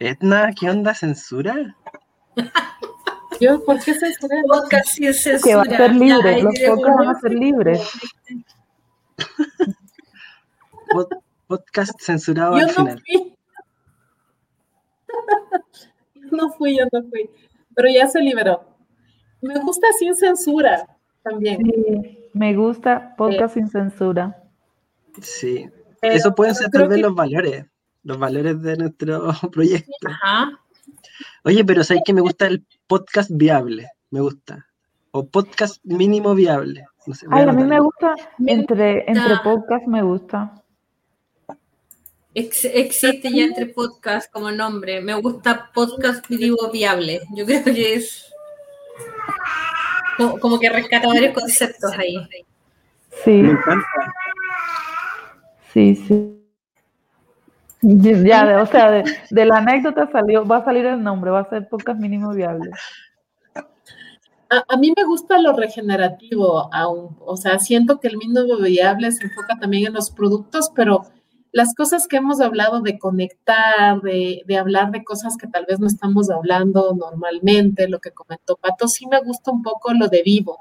[0.00, 0.94] Edna, ¿qué onda?
[0.94, 1.76] ¿Censura?
[3.40, 4.36] Yo, ¿por qué censura?
[4.46, 5.62] Podcast sí es censura.
[5.64, 7.90] Que va a ser libre, los podcasts van a ser libres.
[11.48, 13.02] podcast censurado al final.
[13.06, 13.34] Fui.
[16.30, 17.28] no fui, yo no fui.
[17.74, 18.64] Pero ya se liberó.
[19.40, 20.86] Me gusta sin censura
[21.22, 21.58] también.
[21.64, 24.44] Sí, me gusta podcast sin censura.
[25.20, 25.68] Sí.
[26.02, 27.66] Eso pueden ser tal vez los valores
[28.08, 30.08] los valores de nuestro proyecto.
[30.08, 30.58] Ajá.
[31.44, 33.90] Oye, pero ¿sabes que me gusta el podcast viable?
[34.10, 34.66] Me gusta.
[35.10, 36.86] O podcast mínimo viable.
[37.30, 38.14] Ay, a, mí me gusta,
[38.46, 40.62] entre, entre podcast me gusta.
[42.34, 45.02] existe ya entre podcast como nombre.
[45.02, 47.20] Me gusta podcast mínimo viable.
[47.34, 48.32] Yo creo que es
[50.16, 52.16] como, como que rescata varios conceptos ahí.
[53.22, 53.32] Sí.
[53.32, 53.86] Me encanta.
[55.72, 56.37] Sí, sí.
[57.80, 61.68] Ya, o sea, de, la anécdota salió, va a salir el nombre, va a ser
[61.68, 62.70] podcast mínimo viable.
[64.50, 69.24] A, mí me gusta lo regenerativo aún, o sea, siento que el mínimo viable se
[69.24, 71.02] enfoca también en los productos, pero
[71.52, 75.78] las cosas que hemos hablado de conectar, de, de, hablar de cosas que tal vez
[75.80, 80.22] no estamos hablando normalmente, lo que comentó Pato, sí me gusta un poco lo de
[80.22, 80.58] vivo,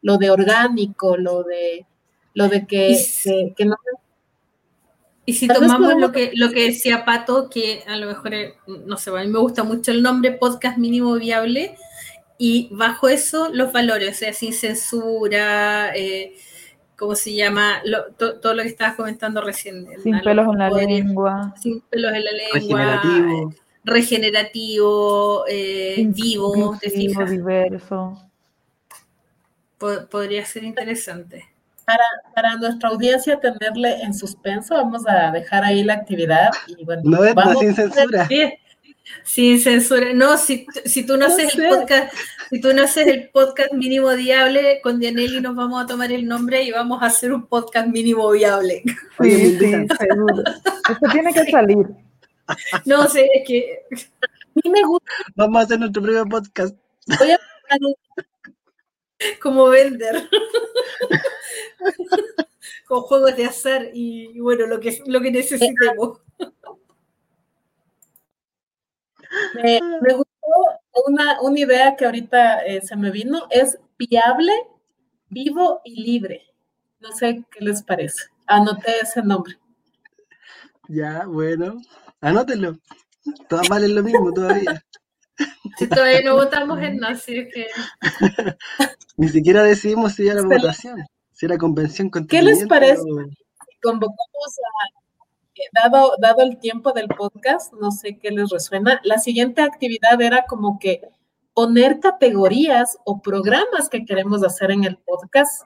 [0.00, 1.86] lo de orgánico, lo de,
[2.32, 3.76] lo de que, que, que no
[5.26, 8.54] y si tomamos lo que, lo que decía Pato, que a lo mejor, eh,
[8.86, 11.76] no sé, a mí me gusta mucho el nombre podcast mínimo viable,
[12.38, 16.36] y bajo eso los valores, o sea, sin censura, eh,
[16.96, 17.82] ¿cómo se llama?
[18.16, 19.86] todo lo que estabas comentando recién.
[20.00, 21.54] Sin pelos en la lengua.
[21.60, 23.52] Sin pelos en la lengua.
[23.82, 26.78] regenerativo, eh, vivo,
[27.28, 28.22] diverso.
[30.08, 31.55] podría ser interesante.
[31.86, 36.50] Para, para, nuestra audiencia tenerle en suspenso, vamos a dejar ahí la actividad.
[36.66, 38.28] Y bueno, no es sin censura.
[39.22, 40.12] Sin censura.
[40.12, 42.12] No, si, si tú no, haces el podcast,
[42.50, 46.26] si tú no haces el podcast mínimo viable, con Dianelli nos vamos a tomar el
[46.26, 48.82] nombre y vamos a hacer un podcast mínimo viable.
[49.20, 50.42] Sí, sí, seguro.
[50.90, 51.86] Esto tiene que salir.
[52.84, 55.10] No sé, es que a mí me gusta.
[55.34, 56.76] Vamos a hacer nuestro primer podcast.
[57.18, 57.38] Voy a
[59.42, 60.28] como vender.
[62.86, 66.20] Con juegos de azar y, bueno, lo que, lo que necesitemos.
[69.62, 69.80] Me,
[70.14, 70.30] gustó
[71.06, 74.52] una, una, idea que ahorita eh, se me vino, es viable,
[75.28, 76.46] vivo y libre.
[77.00, 78.24] No sé qué les parece.
[78.46, 79.58] Anoté ese nombre.
[80.88, 81.82] Ya, bueno,
[82.20, 82.78] anótenlo.
[83.48, 84.82] Todas valen lo mismo todavía.
[85.78, 87.66] Si todavía no votamos en nada, así que.
[89.16, 93.02] Ni siquiera decidimos si era la votación, si era convención ¿Qué les parece?
[93.82, 95.00] Convocamos a.
[95.54, 99.00] Eh, dado, dado el tiempo del podcast, no sé qué les resuena.
[99.04, 101.00] La siguiente actividad era como que
[101.54, 105.62] poner categorías o programas que queremos hacer en el podcast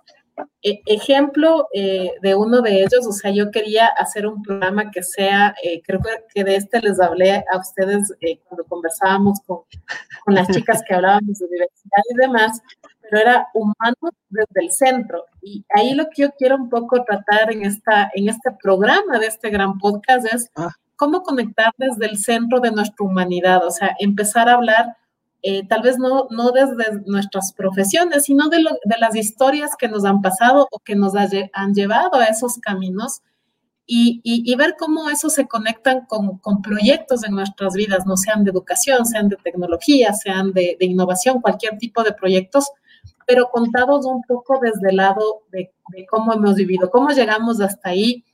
[0.62, 5.03] e, ejemplo eh, de uno de ellos, o sea, yo quería hacer un programa que
[5.03, 6.00] sea, eh, creo
[6.35, 9.61] que de este les hablé a ustedes eh, cuando conversábamos con,
[10.24, 12.61] con, las chicas que hablábamos de diversidad y demás,
[13.00, 15.24] pero era humano desde el centro.
[15.42, 19.26] Y ahí lo que yo quiero un poco tratar en, esta, en este programa de
[19.26, 20.70] este gran podcast es ah.
[20.96, 24.96] cómo conectar desde el centro de nuestra humanidad, o sea, empezar a hablar
[25.42, 30.05] eh, tal vez no, no desde nuestras profesiones, sino de, de, las historias que nos
[30.05, 33.22] han pasado o que nos han llevado a esos caminos
[33.92, 38.44] y, y, ver cómo eso se conectan con, con, proyectos en nuestras vidas, no sean
[38.44, 42.70] de educación, sean de tecnología, sean de, de innovación, cualquier tipo de proyectos,
[43.26, 45.72] pero contados un poco desde el lado de,
[46.09, 48.24] cómo hemos vivido, cómo llegamos hasta ahí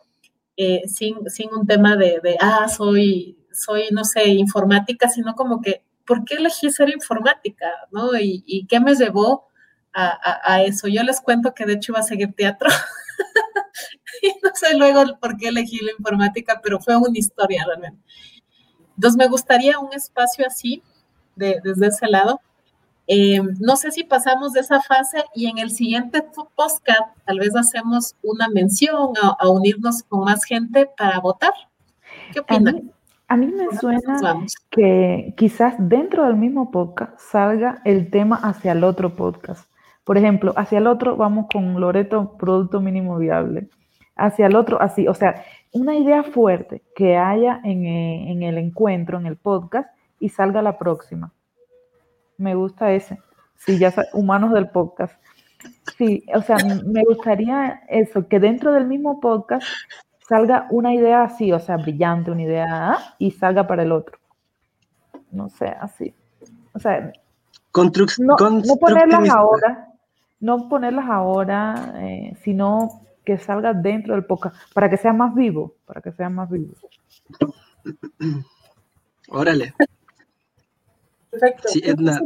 [0.59, 5.63] eh, sin, sin, un tema de, de, ah, soy, soy, no sé, informática, sino como
[5.63, 7.67] que ¿por qué elegí ser informática?
[7.91, 8.11] ¿no?
[8.19, 9.49] ¿Y, qué me llevó
[9.93, 10.89] a, eso?
[10.89, 12.69] Yo les cuento que de hecho iba a seguir teatro.
[14.23, 18.01] y no sé luego por qué elegí la informática, pero fue una historia realmente.
[18.97, 20.83] Entonces me gustaría un espacio así,
[21.35, 22.41] desde ese lado.
[23.09, 27.55] Eh, no sé si pasamos de esa fase y en el siguiente podcast tal vez
[27.55, 31.53] hacemos una mención a, unirnos con más gente para votar.
[32.33, 32.93] ¿Qué opinan?
[33.29, 38.85] A mí me suena que quizás dentro del mismo podcast salga el tema hacia el
[38.85, 39.69] otro podcast.
[40.05, 43.69] Por ejemplo, hacia el otro vamos con Loreto Producto Mínimo Viable.
[44.15, 48.59] Hacia el otro así, o sea, una idea fuerte que haya en, eh, en el
[48.59, 51.33] encuentro, en el podcast, y salga la próxima.
[52.39, 53.19] Me gusta ese.
[53.57, 55.21] Sí, ya humanos del podcast.
[55.97, 59.67] Sí, o sea, me gustaría eso, que dentro del mismo podcast
[60.29, 64.19] salga una idea así, o sea, brillante, una idea y salga para el otro.
[65.31, 66.15] No sé, así.
[66.73, 67.13] O sea,
[68.19, 68.37] no,
[68.81, 69.89] ponerlas ahora,
[70.41, 75.75] no ponerlas ahora, eh, sino que salga dentro del podcast, para que sea más vivo,
[75.85, 76.75] para que sea más vivo.
[79.29, 79.75] Órale.
[81.31, 81.69] Perfecto.
[81.69, 82.21] Sí, Edna.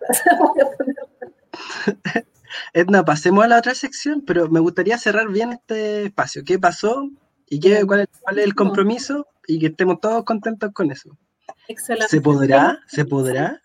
[2.72, 6.42] Edna, pasemos a la otra sección, pero me gustaría cerrar bien este espacio.
[6.44, 7.08] ¿Qué pasó?
[7.48, 9.26] ¿Y qué, cuál, es, el compromiso?
[9.46, 11.16] Y que estemos todos contentos con eso.
[11.68, 12.08] Excelente.
[12.08, 12.78] ¿Se podrá?
[12.86, 13.60] ¿Se podrá?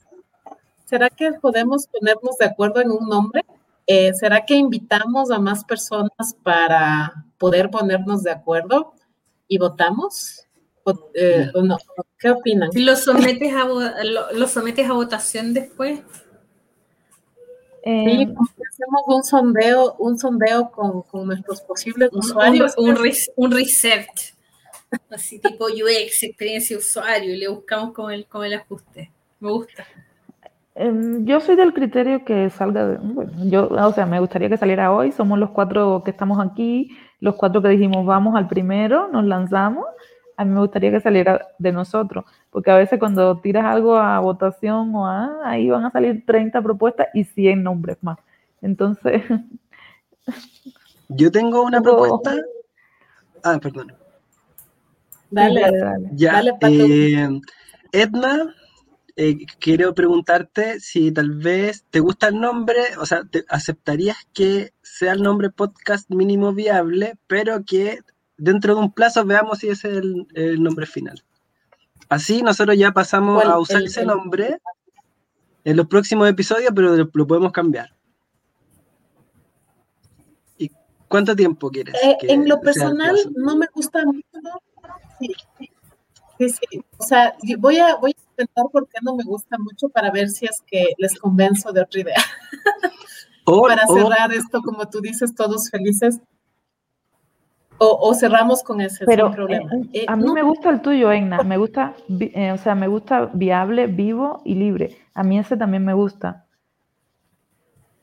[0.86, 3.43] ¿Será que podemos ponernos de acuerdo en un nombre?
[3.88, 8.93] Eh, ¿Será que invitamos a más personas para poder ponernos de acuerdo
[9.47, 10.47] y votamos?
[11.14, 11.78] Eh, no?
[12.18, 12.70] ¿Qué opinan?
[12.74, 13.66] ¿Lo sometes a,
[14.34, 16.01] lo sometes a votación después?
[17.84, 18.34] Sí, eh,
[18.69, 22.73] hacemos un sondeo, un sondeo con, nuestros posibles usuarios.
[22.77, 22.95] Un,
[23.36, 24.36] un, research,
[25.09, 29.11] así tipo UX, experiencia usuario, y le buscamos con el, con el ajuste.
[29.39, 29.86] Me gusta.
[30.75, 34.91] Em, yo soy del criterio que salga, bueno, yo, o sea, me gustaría que saliera
[34.91, 39.23] hoy, somos los cuatro que estamos aquí, los cuatro que dijimos vamos al primero, nos
[39.25, 39.86] lanzamos,
[40.38, 44.19] a mí me gustaría que saliera de nosotros, porque a veces cuando tiras algo a
[44.19, 48.17] votación o a, ahí van a salir 30 propuestas y 100 nombres más.
[48.61, 49.23] Entonces...
[51.09, 52.36] Yo tengo una propuesta.
[53.43, 53.93] Ah, perdón.
[55.29, 56.09] Dale, dale.
[56.13, 57.41] Ya, eh,
[57.91, 58.55] Edna,
[59.15, 64.73] eh, quiero preguntarte si tal vez te gusta el nombre, o sea, te, ¿aceptarías que
[64.81, 67.99] sea el nombre podcast mínimo viable, pero que
[68.44, 71.24] dentro de un plazo veamos si ese es el, nombre final.
[72.10, 74.60] Así nosotros ya pasamos a usar ese nombre
[75.64, 77.96] en los próximos episodios, pero lo podemos cambiar.
[80.58, 80.70] ¿Y
[81.08, 81.96] cuánto tiempo quieres?
[82.04, 84.28] Eh, en lo personal no me gusta mucho.
[85.20, 85.34] Sí,
[86.38, 86.84] sí, sí.
[86.98, 90.46] O sea, voy a, voy a intentar porque no me gusta mucho para ver si
[90.46, 92.24] es que les convenzo de otra idea.
[93.46, 96.20] para cerrar esto, como tú dices, todos felices.
[97.86, 99.69] O, cerramos con ese Pero, problema.
[99.91, 101.43] Eh, eh, a mí me gusta el tuyo, Egna.
[101.43, 104.97] Me gusta, eh, o sea, me gusta viable, vivo y libre.
[105.13, 106.45] A mí ese también me gusta.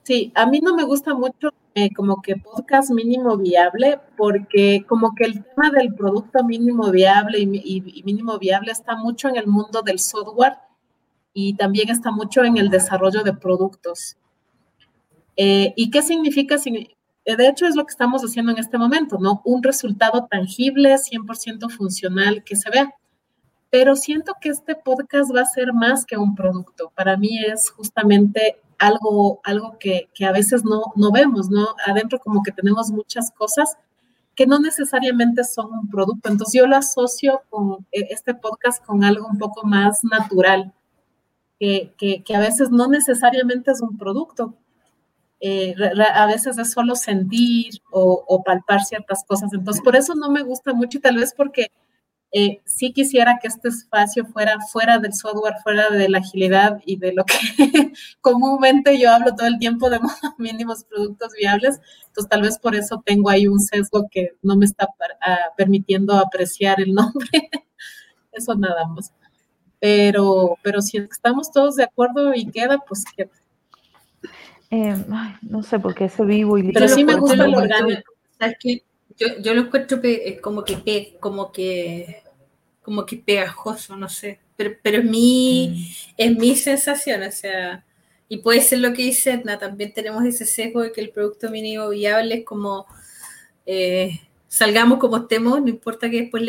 [0.02, 1.50] Sí, a mí no me gusta mucho
[1.96, 8.02] como que podcast mínimo viable, porque como que el tema del producto mínimo viable y,
[8.04, 10.54] mínimo viable está mucho en el mundo del software
[11.32, 14.16] y también está mucho en el desarrollo de productos.
[15.36, 16.56] ¿Y qué significa?
[17.30, 19.40] Eh, de hecho es lo que estamos haciendo en este momento, ¿no?
[19.44, 22.92] Un resultado tangible, 100% funcional que se vea.
[23.70, 26.90] Pero siento que este podcast va a ser más que un producto.
[26.96, 31.68] Para mí es justamente algo, algo que, que a veces no, no vemos, ¿no?
[31.86, 33.76] Adentro como que tenemos muchas cosas
[34.34, 36.28] que no necesariamente son un producto.
[36.30, 40.72] Entonces yo lo asocio con eh, este podcast con algo un poco más natural,
[41.60, 44.56] que, que, que a veces no necesariamente es un producto,
[45.40, 45.74] eh,
[46.14, 49.52] a veces es solo sentir o, palpar ciertas cosas.
[49.52, 51.68] Entonces, por eso no me gusta mucho y tal vez porque
[52.32, 56.96] eh, sí quisiera que este espacio fuera fuera del software, fuera de la agilidad y
[56.96, 57.34] de lo que
[58.20, 59.98] comúnmente yo hablo todo el tiempo de
[60.38, 61.80] mínimos productos viables.
[62.08, 64.88] Entonces, tal vez por eso tengo ahí un sesgo que no me está
[65.22, 67.50] ah, permitiendo apreciar el nombre.
[68.32, 69.12] eso nada más.
[69.80, 73.30] Pero, pero si estamos todos de acuerdo y queda, pues queda.
[74.70, 74.96] Eh,
[75.42, 78.12] no sé, por qué ese vivo y Pero sí me gusta lo orgánico.
[79.18, 82.22] Yo, yo, lo encuentro eh, como que como que
[82.82, 84.40] como que pegajoso, no sé.
[84.56, 86.14] Pero, pero es mi, mm.
[86.16, 87.84] es mi sensación, o sea,
[88.28, 91.50] y puede ser lo que dice Edna, también tenemos ese sesgo de que el producto
[91.50, 92.86] mínimo viable es como
[93.66, 96.42] eh, salgamos como estemos, no importa que después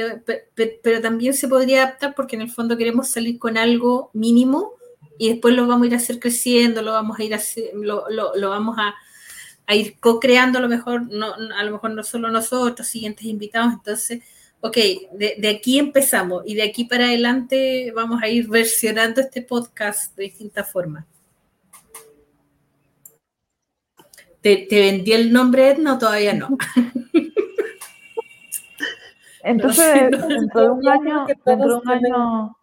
[0.55, 4.73] pero también se podría adaptar porque en el fondo queremos salir con algo mínimo
[5.21, 7.39] y después lo vamos a ir a hacer creciendo, lo vamos a ir a
[7.75, 8.95] lo, lo, vamos a,
[9.67, 13.73] a ir co-creando a lo mejor, no, a lo mejor no solo nosotros, siguientes invitados,
[13.73, 14.23] entonces,
[14.61, 14.75] ok,
[15.11, 20.17] de, de, aquí empezamos y de aquí para adelante vamos a ir versionando este podcast
[20.17, 21.05] de distintas formas.
[24.41, 26.57] ¿Te, te vendí el nombre No, todavía no.
[29.43, 32.57] Entonces, dentro de un año, dentro de un año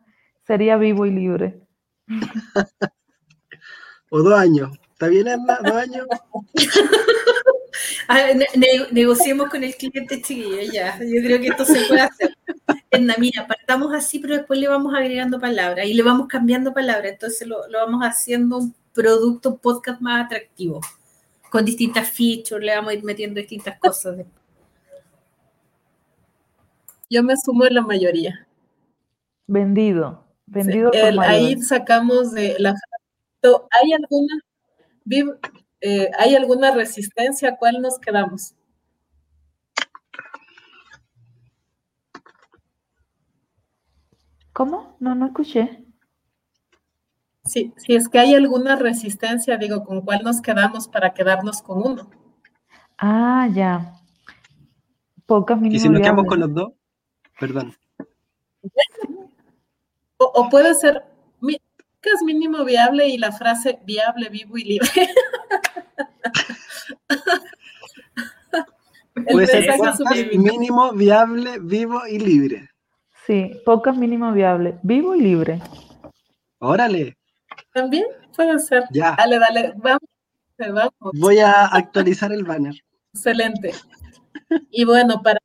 [0.45, 1.68] sería vivo y libre.
[4.11, 4.71] o dos años.
[4.93, 5.59] ¿Está bien, Erna?
[5.63, 6.07] ¿Dos años?
[8.91, 10.99] negociemos con el cliente, chiquillo, ya.
[10.99, 12.37] Yo creo que esto se puede hacer.
[12.91, 17.13] Erna, mira, partamos así, pero después le vamos agregando palabras y le vamos cambiando palabras.
[17.13, 20.81] Entonces lo, lo vamos haciendo un producto, un podcast más atractivo,
[21.51, 24.17] con distintas features, le vamos a ir metiendo distintas cosas.
[27.09, 28.49] Yo me sumo en la mayoría.
[29.47, 30.28] Vendido.
[30.51, 30.91] Vendido
[31.21, 32.75] ahí sacamos de la
[33.43, 34.43] ¿hay alguna
[35.81, 37.57] eh, hay alguna resistencia?
[37.57, 38.55] ¿Cuál nos quedamos?
[44.53, 44.97] ¿Cómo?
[44.99, 45.85] No, no escuché.
[47.45, 51.79] Sí, si es que hay alguna resistencia, digo, ¿con cuál nos quedamos para quedarnos con
[51.79, 52.11] uno?
[52.99, 53.95] Ah, ya.
[55.27, 56.73] Pocas ¿Y si nos quedamos con los dos?
[57.39, 57.73] Perdón.
[60.19, 61.03] O, puede ser,
[62.01, 64.89] ¿qué es mínimo viable y la frase viable, vivo y libre?
[69.31, 72.69] puede ser mínimo, viable, vivo y libre.
[73.27, 75.63] Sí, pocas mínimo viable, vivo y libre.
[76.59, 77.17] Órale.
[77.73, 78.85] También puede ser.
[78.91, 79.15] Ya.
[79.17, 80.03] Dale, dale, vamos.
[80.59, 81.21] vamos.
[81.21, 82.75] Voy a actualizar el banner.
[83.13, 83.73] Excelente.
[84.71, 85.39] Y bueno, para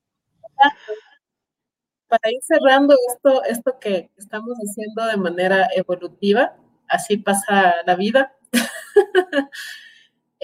[2.14, 6.56] para ir cerrando esto, esto que estamos haciendo de manera evolutiva,
[6.88, 8.36] así pasa la vida.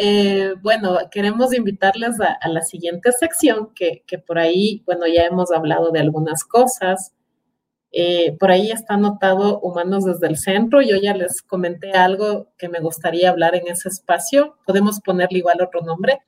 [0.01, 5.91] Eh, bueno, queremos invitarles a, la siguiente sección, que, por ahí, bueno, ya hemos hablado
[5.91, 7.13] de algunas cosas.
[7.91, 10.81] Eh, por ahí está anotado Humanos desde el Centro.
[10.81, 14.55] Yo ya les comenté algo que me gustaría hablar en ese espacio.
[14.65, 16.21] Podemos ponerle igual otro nombre.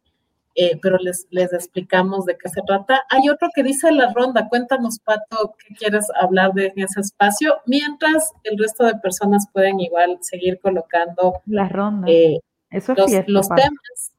[0.55, 3.01] Eh, pero les, les explicamos de qué se trata.
[3.09, 4.49] Hay otro que dice la ronda.
[4.49, 10.17] Cuéntanos, Pato, qué quieres hablar de ese espacio, mientras el resto de personas pueden igual
[10.21, 12.07] seguir colocando la ronda.
[12.09, 12.39] Eh,
[12.69, 12.93] Eso
[13.27, 14.11] los, temas.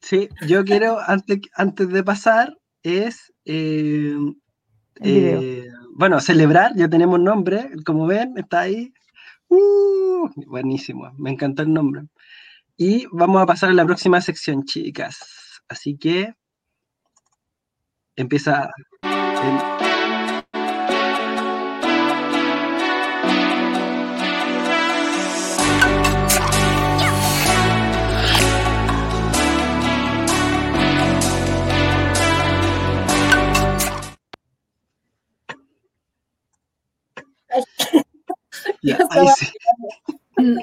[0.00, 4.16] Sí, yo quiero, antes, antes de pasar, es eh,
[5.94, 8.92] bueno, celebrar, ya tenemos nombre, como ven, está ahí.
[9.48, 12.02] Uh, buenísimo, me encantó el nombre.
[12.76, 15.45] Y vamos a pasar a la próxima sección, chicas.
[15.68, 16.34] Así que
[18.16, 18.70] empieza.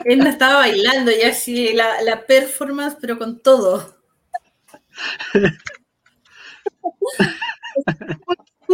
[0.06, 4.03] Él no estaba bailando, ya así la, la performance, pero con todo.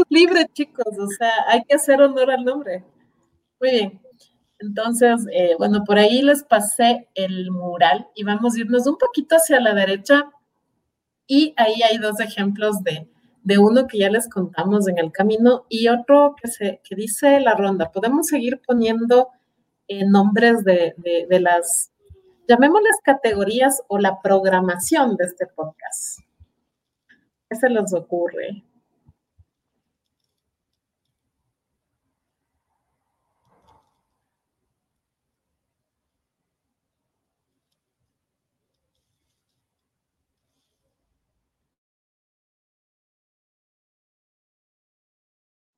[0.09, 2.84] Libre, chicos, o sea, hay que hacer honor al nombre.
[3.59, 4.01] Muy bien.
[4.59, 9.36] Entonces, eh, bueno, por ahí les pasé el mural y vamos a irnos un poquito
[9.36, 10.30] hacia la derecha
[11.27, 13.09] y ahí hay dos ejemplos de,
[13.43, 17.39] de uno que ya les contamos en el camino y otro que, se, que dice
[17.39, 17.91] la ronda.
[17.91, 19.30] Podemos seguir poniendo
[19.88, 21.91] eh, nombres de, de, las,
[22.49, 26.19] llamémoslas categorías o la programación de este podcast.
[27.47, 28.63] ¿Qué se les ocurre?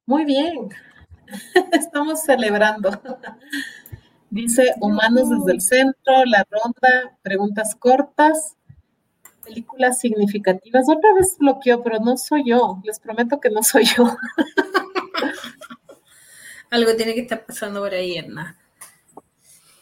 [0.06, 0.70] Muy bien,
[1.74, 2.92] estamos celebrando.
[4.32, 8.56] Dice humanos desde el centro, la ronda, preguntas cortas,
[9.44, 10.88] películas significativas.
[10.88, 12.80] Otra vez bloqueó, pero no soy yo.
[12.86, 14.06] Les prometo que no soy yo.
[16.70, 18.58] Algo tiene que estar pasando por ahí, Erna.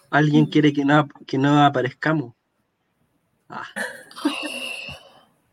[0.10, 2.34] Alguien quiere que no, que no aparezcamos.
[3.47, 3.68] Ah.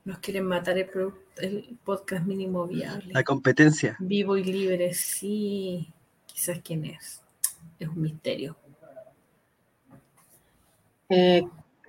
[0.07, 3.13] Nos quieren matar el, podcast mínimo viable.
[3.13, 3.97] La competencia.
[3.99, 5.93] Vivo y libre, sí.
[6.25, 7.21] Quizás quién es.
[7.79, 8.57] Es un misterio.
[11.09, 11.43] Eh,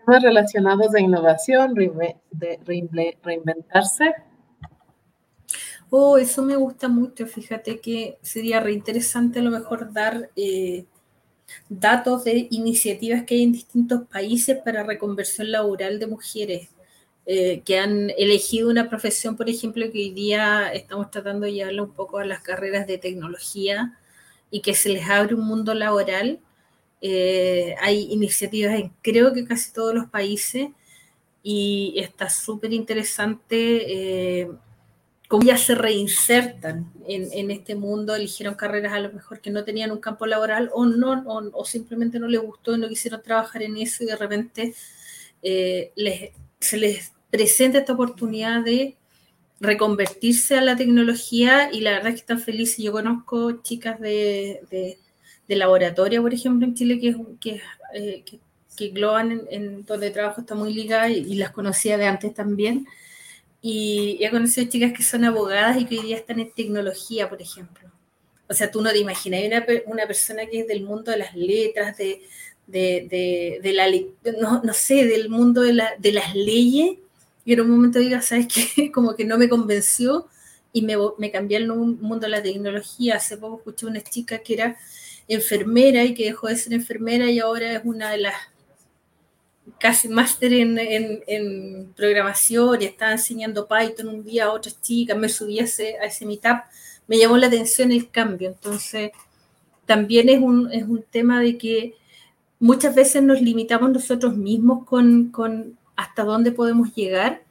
[0.06, 4.14] temas relacionados de innovación, de reinventarse.
[5.90, 7.26] Oh, eso me gusta mucho.
[7.28, 10.86] Fíjate que sería reinteresante a lo mejor dar eh,
[11.70, 16.70] datos de iniciativas que hay en distintos países para reconversión laboral de mujeres.
[17.30, 21.84] Eh, que han elegido una profesión, por ejemplo, que hoy día estamos tratando de llevarla
[21.84, 24.00] un poco a las carreras de tecnología
[24.50, 26.40] y que se les abre un mundo laboral.
[27.02, 30.70] Eh, hay iniciativas en creo que casi todos los países
[31.44, 34.52] y está súper interesante eh,
[35.28, 39.92] cómo ya se reinsertan en, este mundo, eligieron carreras a lo mejor que no tenían
[39.92, 41.24] un campo laboral o no,
[41.54, 44.74] o, simplemente no les gustó y no quisieron trabajar en eso y de repente
[45.42, 48.98] les, se les presenta esta oportunidad de
[49.60, 52.78] reconvertirse a la tecnología y la verdad es que están felices.
[52.78, 54.98] Yo conozco chicas de,
[55.56, 57.62] laboratorio, por ejemplo, en Chile, que, que,
[57.94, 58.24] eh,
[58.76, 62.86] que Globan, en, donde trabajo, está muy ligada y, las conocía de antes también.
[63.62, 67.42] Y, he conocido chicas que son abogadas y que hoy día están en tecnología, por
[67.42, 67.92] ejemplo.
[68.50, 71.18] O sea, tú no te imaginas, hay una, una persona que es del mundo de
[71.18, 72.22] las letras, de,
[72.68, 73.88] de, de, la,
[74.40, 76.98] no, no, sé, del mundo de, la, de las leyes,
[77.46, 78.92] y en un momento diga, ¿sabes qué?
[78.94, 80.28] Como que no me convenció
[80.74, 83.16] y me, me cambié al mundo de la tecnología.
[83.16, 84.78] Hace poco escuché una chica que era
[85.28, 88.36] enfermera y que dejó de ser enfermera y ahora es una de las
[89.80, 95.30] casi máster en, en, programación y estaba enseñando Python un día a otras chicas, me
[95.30, 96.60] subí a ese, a ese meetup,
[97.08, 98.50] me llamó la atención el cambio.
[98.50, 99.12] Entonces,
[99.86, 101.96] también es un, es un tema de que
[102.60, 107.44] muchas veces nos limitamos nosotros mismos con, con hasta dónde podemos llegar.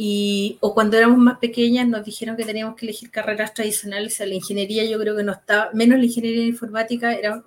[0.00, 4.16] Y, o cuando éramos más pequeñas nos dijeron que teníamos que elegir carreras tradicionales, o
[4.18, 7.42] sea, la ingeniería yo creo que no estaba, menos la ingeniería informática, era,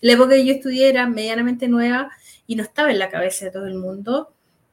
[0.00, 2.10] la época que yo estudié era medianamente nueva
[2.46, 4.32] y no estaba en la cabeza de todo el mundo.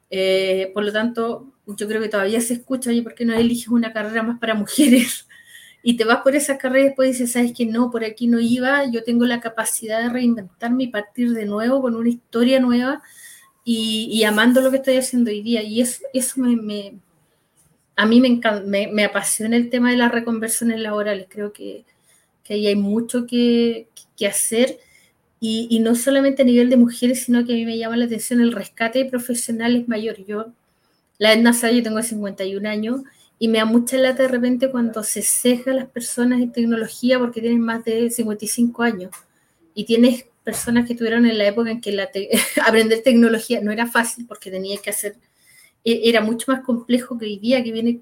[0.10, 3.68] Eh, por lo tanto, yo creo que todavía se escucha, oye, ¿por qué no eliges
[3.68, 5.28] una carrera más para mujeres?
[5.84, 8.40] y te vas por esa carrera y después dices, sabes que no, por aquí no
[8.40, 13.02] iba, yo tengo la capacidad de reinventarme y partir de nuevo con una historia nueva
[13.66, 15.62] y, amando lo que estoy haciendo hoy día.
[15.62, 17.02] Y eso, eso me,
[17.98, 21.26] a mí me, apasiona el tema de las reconversiones laborales.
[21.28, 21.84] Creo que,
[22.44, 23.88] que ahí hay mucho que,
[24.26, 24.80] hacer.
[25.40, 28.40] Y, no solamente a nivel de mujeres, sino que a mí me llama la atención
[28.40, 30.26] el rescate de profesionales mayores.
[30.28, 30.54] Yo,
[31.18, 33.02] la Edna yo tengo 51 años
[33.40, 37.42] y me da mucha lata de repente cuando se ceja las personas en tecnología porque
[37.42, 39.12] tienen más de 55 años
[39.74, 41.98] y tienes personas que estuvieron en la época en que
[42.66, 45.16] aprender tecnología no era fácil porque tenía que hacer,
[45.88, 48.02] era mucho más complejo que hoy día, que viene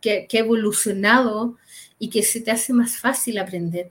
[0.00, 1.56] que, ha evolucionado
[1.98, 3.90] y que se te hace más fácil aprender.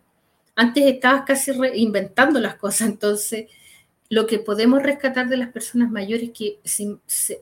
[0.56, 3.48] Antes estabas casi reinventando las cosas, entonces
[4.10, 6.60] lo que podemos rescatar de las personas mayores que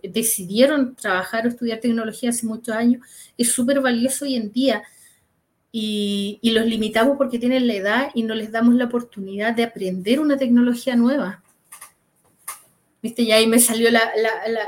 [0.01, 3.05] decidieron trabajar o estudiar tecnología hace muchos años
[3.37, 4.83] es súper valioso hoy en día.
[5.71, 10.21] Y, los limitamos porque tienen la edad y no les damos la oportunidad de aprender
[10.21, 11.43] una tecnología nueva.
[13.03, 14.09] Viste, y ahí me salió la,
[14.47, 14.63] la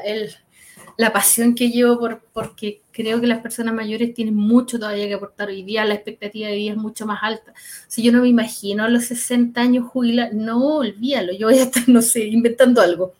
[1.13, 5.49] pasión que llevo por, porque creo que las personas mayores tienen mucho todavía que aportar.
[5.49, 7.53] Hoy día la expectativa de vida es mucho más alta.
[7.87, 11.63] Si yo no me imagino a los 60 años jubilar, no, olvídalo, yo voy a
[11.63, 13.13] estar, no sé, inventando algo,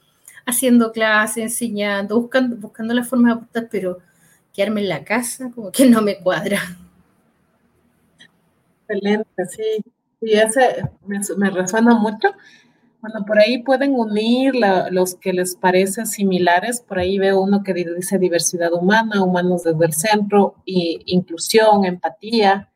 [0.45, 3.99] haciendo clases, enseñando, buscando, buscando la forma de aportar, pero
[4.53, 6.59] quedarme en la casa como que no me cuadra.
[8.88, 9.84] Excelente, sí.
[10.21, 12.30] Y ese me resuena mucho.
[12.99, 14.55] Bueno, por ahí pueden unir
[14.89, 16.81] los que les parece similares.
[16.81, 22.71] Por ahí veo uno que dice diversidad humana, humanos desde el centro, y inclusión, empatía.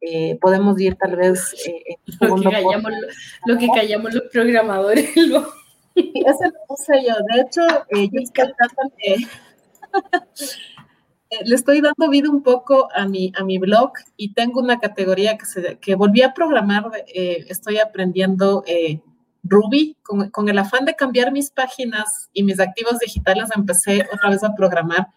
[0.00, 2.92] Eh, podemos ir tal vez eh, lo, que callamos,
[3.44, 5.14] lo, que callamos, los programadores.
[5.28, 5.46] Lo...
[5.94, 7.14] Ese lo puse yo.
[7.34, 8.46] De hecho, eh, yo estoy
[11.44, 15.36] le estoy dando vida un poco a mi, a mi blog y tengo una categoría
[15.36, 16.90] que, se, que volví a programar.
[17.06, 18.64] estoy aprendiendo
[19.42, 24.44] Ruby, con, el afán de cambiar mis páginas y mis activos digitales, empecé otra vez
[24.44, 25.08] a programar.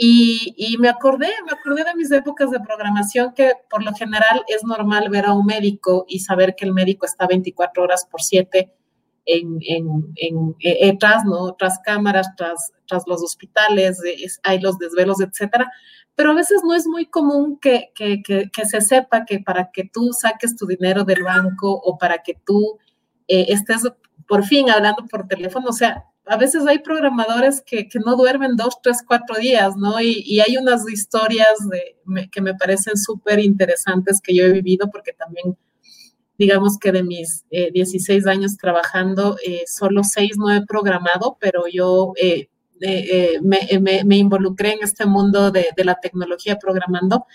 [0.00, 4.62] Y, me acordé, me acordé de mis épocas de programación que por lo general es
[4.62, 8.72] normal ver a un médico y saber que el médico está 24 horas por 7
[9.24, 11.52] en, en, eh, tras, ¿no?
[11.54, 14.00] tras cámaras, tras, tras los hospitales,
[14.44, 15.70] hay los desvelos, etcétera.
[16.14, 19.84] Pero a veces no es muy común que, que, que se sepa que para que
[19.92, 22.78] tú saques tu dinero del banco o para que tú
[23.28, 23.82] eh, estés
[24.26, 25.68] por fin hablando por teléfono.
[25.68, 30.00] O sea, a veces hay programadores que, no duermen dos, tres, cuatro días, ¿no?
[30.00, 35.12] Y, hay unas historias de, que me parecen súper interesantes que yo he vivido porque
[35.12, 35.56] también,
[36.36, 41.64] digamos que de mis 16 eh, años trabajando, eh, solo seis no he programado, pero
[41.72, 42.12] yo
[43.40, 47.26] me, involucré en este mundo de la tecnología programando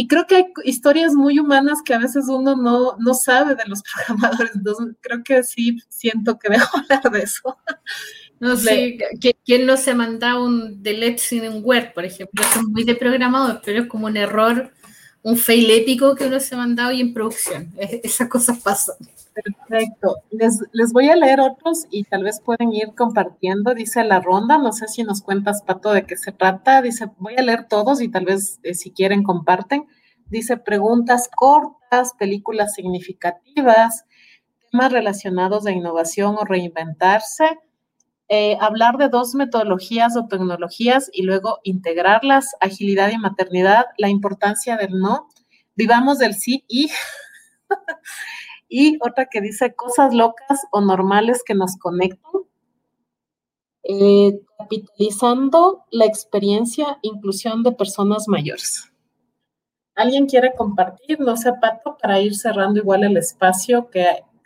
[0.00, 3.64] y creo que hay historias muy humanas que a veces uno no, no sabe de
[3.66, 4.54] los programadores.
[4.54, 7.58] Entonces, creo que sí siento que dejo hablar de eso.
[8.38, 8.96] No sé,
[9.44, 12.44] ¿quién no se ha mandado un delete sin un Word, por ejemplo?
[12.44, 14.70] es muy de programador, pero es como un error,
[15.22, 17.74] un fail épico que uno se ha mandado y en producción.
[18.04, 18.94] Esas cosas pasan.
[19.44, 20.16] Perfecto.
[20.30, 23.74] Les, les voy a leer otros y tal vez pueden ir compartiendo.
[23.74, 26.82] Dice la ronda, no sé si nos cuentas, Pato, de qué se trata.
[26.82, 29.86] Dice, voy a leer todos y tal vez eh, si quieren comparten.
[30.26, 34.04] Dice preguntas cortas, películas significativas,
[34.70, 37.58] temas relacionados a innovación o reinventarse.
[38.30, 44.76] Eh, hablar de dos metodologías o tecnologías y luego integrarlas, agilidad y maternidad, la importancia
[44.76, 45.28] del no,
[45.76, 46.90] vivamos del sí y
[48.68, 52.32] y otra que dice cosas locas o normales que nos conectan.
[53.82, 58.92] Eh, capitalizando la experiencia, inclusión de personas mayores.
[59.94, 61.18] ¿Alguien quiere compartir?
[61.20, 64.04] No sé, Pato, para ir cerrando igual el espacio, que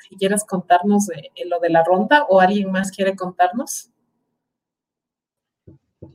[0.08, 3.90] si quieres contarnos de, lo de la ronda o alguien más quiere contarnos.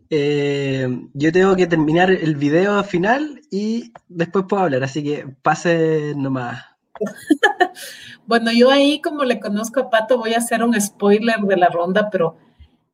[0.09, 6.13] Eh, yo tengo que terminar el video final y después puedo hablar, así que pase
[6.15, 6.63] nomás.
[8.25, 11.69] bueno, yo ahí como le conozco a Pato voy a hacer un spoiler de la
[11.69, 12.37] ronda, pero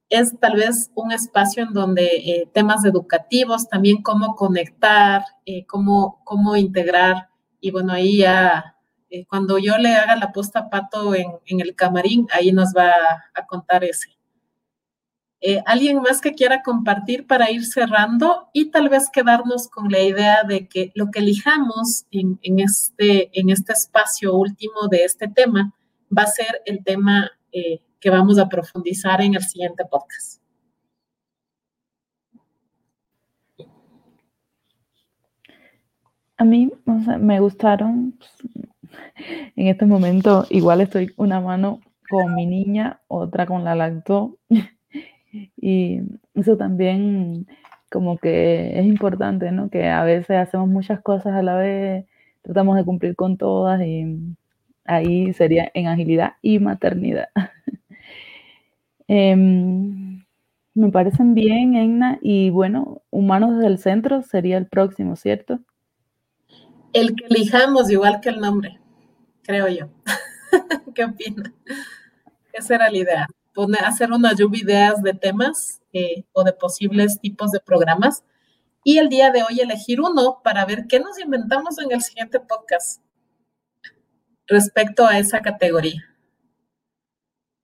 [0.10, 6.22] es tal vez un espacio en donde eh, temas educativos, también cómo conectar, eh, cómo,
[6.24, 7.30] cómo integrar.
[7.60, 8.76] Y bueno, ahí ya,
[9.10, 12.74] eh, cuando yo le haga la posta a Pato en, en el camarín, ahí nos
[12.76, 12.92] va
[13.34, 14.13] a contar ese.
[15.46, 20.00] Eh, ¿Alguien más que quiera compartir para ir cerrando y tal vez quedarnos con la
[20.00, 25.74] idea de que lo que elijamos en, este, en este espacio último de este tema
[26.18, 30.42] va a ser el tema eh, que vamos a profundizar en el siguiente podcast?
[36.38, 36.72] A mí
[37.20, 38.18] me gustaron,
[39.58, 44.38] en este momento igual estoy una mano con mi niña, otra con la lacto
[45.58, 46.00] y
[46.36, 47.48] eso también
[47.92, 49.70] como que es importante, ¿no?
[49.70, 52.06] Que a veces hacemos muchas cosas a la vez,
[52.42, 54.18] tratamos de cumplir con todas y
[54.86, 57.30] ahí sería en agilidad y maternidad.
[59.10, 60.24] Em,
[60.74, 65.60] me parecen bien, Enna, y bueno, humanos desde el centro sería el próximo, ¿cierto?
[66.94, 68.80] El que elijamos, igual que el nombre,
[69.44, 69.90] creo yo.
[70.96, 71.54] ¿Qué opina?
[72.54, 73.28] Esa era la idea
[73.86, 78.24] hacer una lluvia de ideas de temas eh, o de posibles tipos de programas
[78.84, 82.40] y el día de hoy elegir uno para ver qué nos inventamos en el siguiente
[82.40, 83.02] podcast
[84.48, 86.04] respecto a esa categoría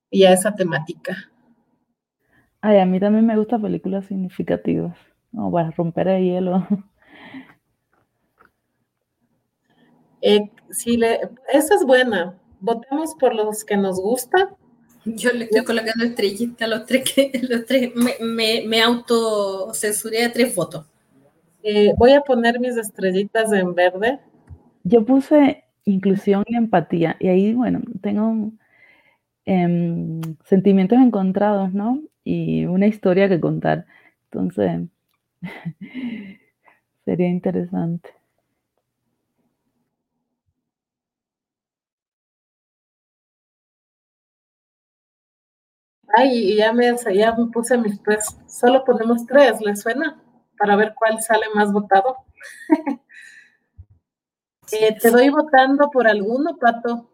[0.10, 1.30] y a esa temática.
[2.62, 4.98] Ay, a mí también me gustan películas significativas,
[5.32, 6.68] no, para romper el hielo.
[10.22, 12.38] Eh, si le, esa es buena.
[12.60, 14.54] Votemos por los que nos gusta.
[15.06, 20.26] Yo le estoy colocando estrellita a los tres que los tres me, me, me autocensuré
[20.26, 20.86] a tres votos.
[21.64, 24.20] Eh, voy a poner mis estrellitas en verde.
[24.84, 28.52] Yo puse inclusión y empatía y ahí, bueno, tengo
[29.46, 32.02] em, sentimientos encontrados, ¿no?
[32.24, 33.86] Y una historia que contar.
[34.32, 34.82] Entonces,
[37.06, 38.19] sería interesante.
[46.16, 48.36] Ay, ya me, ya me puse mis tres.
[48.48, 50.22] Solo ponemos tres, ¿les suena?
[50.58, 52.18] Para ver cuál sale más votado.
[54.72, 57.10] Eh, ¿Te doy votando por alguno, Pato?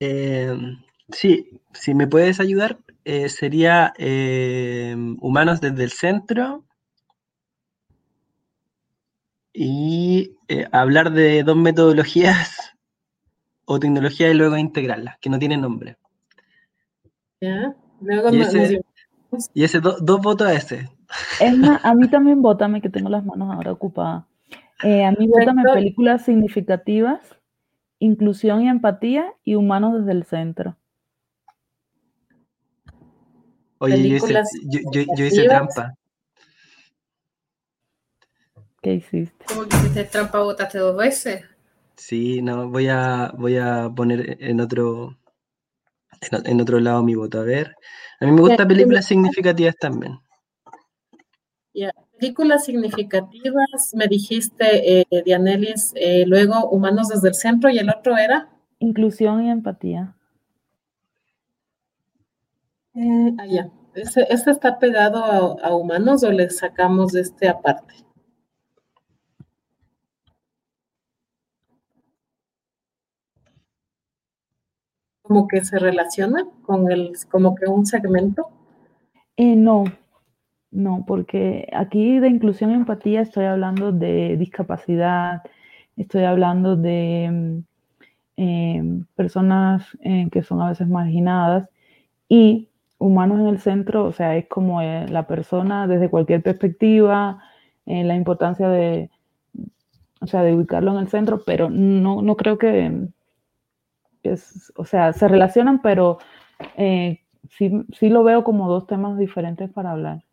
[0.00, 0.52] Eh,
[1.12, 3.94] sí, si me puedes ayudar, eh, sería
[5.20, 6.64] Humanos desde el Centro
[9.52, 10.36] y
[10.72, 12.69] hablar de dos metodologías
[13.72, 15.96] o tecnología y luego integrarla, que no tiene nombre.
[17.40, 18.82] Ya, luego y ese,
[19.54, 20.88] y ese dos votos a ese.
[21.40, 24.24] Es más, a mí también vótame, que tengo las manos ahora ocupadas.
[24.82, 27.20] Eh, a mí vótame películas significativas,
[28.00, 30.76] inclusión y empatía y humanos desde el centro.
[33.78, 35.94] Oye, yo hice, yo, hice, trampa.
[38.82, 39.44] ¿Qué hiciste?
[39.46, 40.40] ¿Cómo que hiciste trampa?
[40.40, 41.44] ¿Votaste dos veces?
[42.00, 45.18] Sí, no, voy a, voy a poner en otro,
[46.32, 47.40] en, otro lado mi voto.
[47.40, 47.76] A ver,
[48.20, 50.18] a mí me gustan películas significativas también.
[51.74, 57.90] Ya, películas significativas, me dijiste, eh, Dianelis, eh, luego Humanos desde el Centro y el
[57.90, 58.48] otro era.
[58.78, 60.16] Inclusión y empatía.
[62.94, 63.70] Eh, ah, ya.
[63.94, 67.94] ¿Este, está pegado a, a, humanos o le sacamos de este aparte?
[75.30, 78.48] Como que se relaciona con el, como que un segmento?
[79.36, 79.84] Eh, no,
[80.72, 85.42] no, porque aquí de inclusión y empatía estoy hablando de discapacidad,
[85.96, 87.62] estoy hablando de
[88.36, 91.68] em, personas eh, que son a veces marginadas
[92.28, 92.68] y
[92.98, 97.40] humanos en el centro, o sea, es como eh, la persona desde cualquier perspectiva,
[97.86, 99.10] la importancia de,
[100.20, 103.10] o sea, de ubicarlo en el centro, pero no, no creo que,
[104.76, 106.18] o sea, se relacionan, pero
[106.76, 107.20] eh,
[107.56, 110.24] sí, sí lo veo como dos temas diferentes para hablar.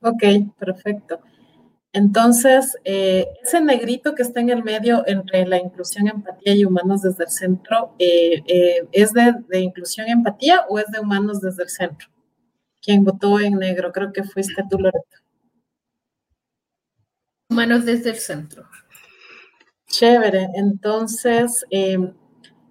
[0.00, 0.22] Ok,
[0.58, 1.20] perfecto.
[1.92, 7.02] Entonces, eh, ese negrito que está en el medio entre la inclusión, empatía y humanos
[7.02, 8.42] desde el centro, eh,
[8.92, 12.08] ¿es de, de, inclusión, empatía o es de humanos desde el centro?
[12.82, 13.92] ¿Quién votó en negro?
[13.92, 15.16] Creo que fuiste tú, Loreto.
[17.48, 18.68] Humanos desde el centro.
[19.86, 20.48] Chévere.
[20.54, 21.64] Entonces,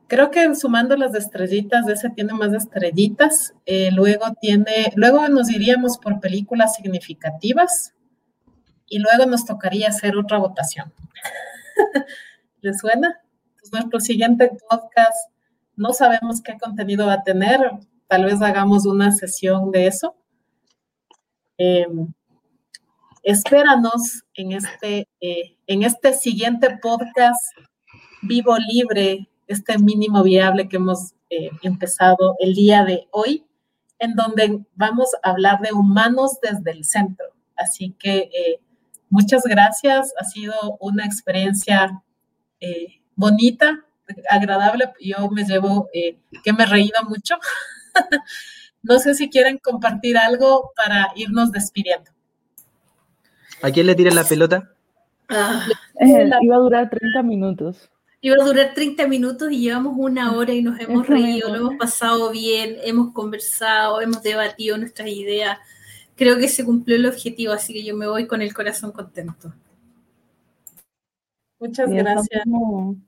[0.07, 3.53] Creo que sumando las estrellitas, ese tiene más estrellitas.
[3.65, 7.93] Eh, luego tiene, luego nos iríamos por películas significativas
[8.87, 10.93] y luego nos tocaría hacer otra votación.
[12.61, 13.19] ¿Les suena?
[13.59, 15.31] Pues nuestro siguiente podcast,
[15.75, 17.59] no sabemos qué contenido va a tener,
[18.07, 20.15] tal vez hagamos una sesión de eso.
[21.57, 22.13] Em,
[23.23, 27.41] espéranos en este, eh, en este siguiente podcast
[28.21, 33.45] vivo libre este mínimo viable que hemos eh, empezado el día de hoy,
[33.99, 37.27] en donde vamos a hablar de humanos desde el centro.
[37.55, 38.59] Así que eh,
[39.09, 42.01] muchas gracias, ha sido una experiencia
[42.59, 43.85] eh, bonita,
[44.29, 44.91] agradable.
[44.99, 47.35] Yo me llevo que me he reído mucho.
[48.83, 52.11] no sé si quieren compartir algo para irnos despidiendo.
[53.61, 54.71] ¿A quién le tiran la pelota?
[55.29, 55.65] Ah,
[56.41, 57.89] iba a durar 30 minutos.
[58.25, 61.75] Iba a durar 30 minutos y llevamos una hora y nos hemos reído, lo hemos
[61.75, 65.59] pasado bien, hemos conversado, hemos debatido nuestras ideas.
[66.15, 69.53] Creo que se cumplió el objetivo, así que yo me voy con el corazón contento.
[71.59, 72.41] Muchas gracias.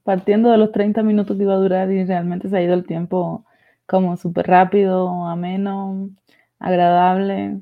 [0.04, 2.86] Partiendo de los 30 minutos que iba a durar y realmente se ha ido el
[2.86, 3.44] tiempo
[3.88, 6.12] como súper rápido, ameno,
[6.60, 7.60] agradable,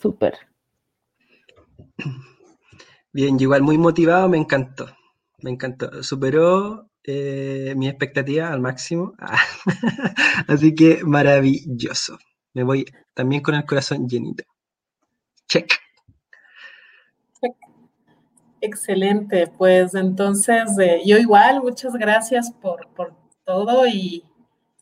[0.00, 0.38] súper.
[3.12, 4.86] Bien, igual muy motivado, me encantó
[5.44, 6.02] me encantó.
[6.02, 9.12] Superó eh, mi expectativa al máximo.
[10.48, 12.18] Así que maravilloso.
[12.54, 14.44] Me voy también con el corazón llenito.
[15.46, 15.70] Check.
[18.62, 22.88] Excelente, pues entonces eh, yo igual, muchas gracias por,
[23.44, 24.24] todo y,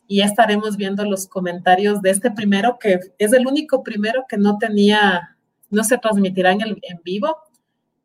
[0.07, 4.57] ya estaremos viendo los comentarios de este primero, que es el único primero que no
[4.57, 5.37] tenía,
[5.69, 7.35] no se transmitirá en, el, en vivo.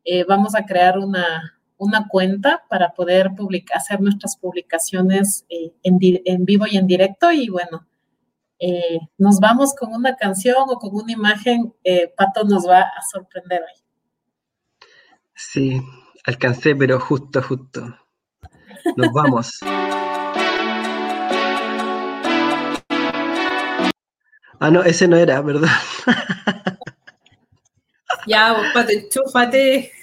[0.03, 1.58] Eh, vamos a crear una,
[2.09, 7.85] cuenta para poder publicar, hacer nuestras publicaciones eh, en, vivo y en directo y bueno,
[9.17, 11.73] nos vamos con una canción o con una imagen,
[12.17, 13.81] Pato nos va a sorprender hoy.
[15.33, 15.81] Sí,
[16.25, 17.95] alcancé, pero justo, justo.
[18.97, 19.59] Nos vamos.
[24.59, 25.69] Ah, no, ese no era, ¿verdad?
[28.27, 28.65] ya, vos,
[29.09, 29.93] chúfate.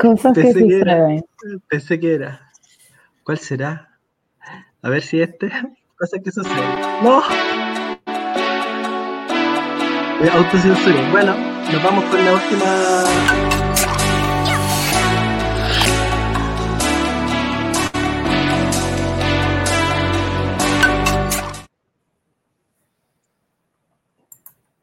[0.00, 1.22] Cosas que, que
[1.68, 2.50] Pensé que era.
[3.22, 3.98] ¿Cuál será?
[4.80, 5.50] A ver si este.
[5.98, 6.80] Cosas que suceden.
[7.02, 7.22] ¡No!
[10.32, 11.10] Autocensura.
[11.10, 11.36] Bueno,
[11.70, 13.49] nos vamos con la última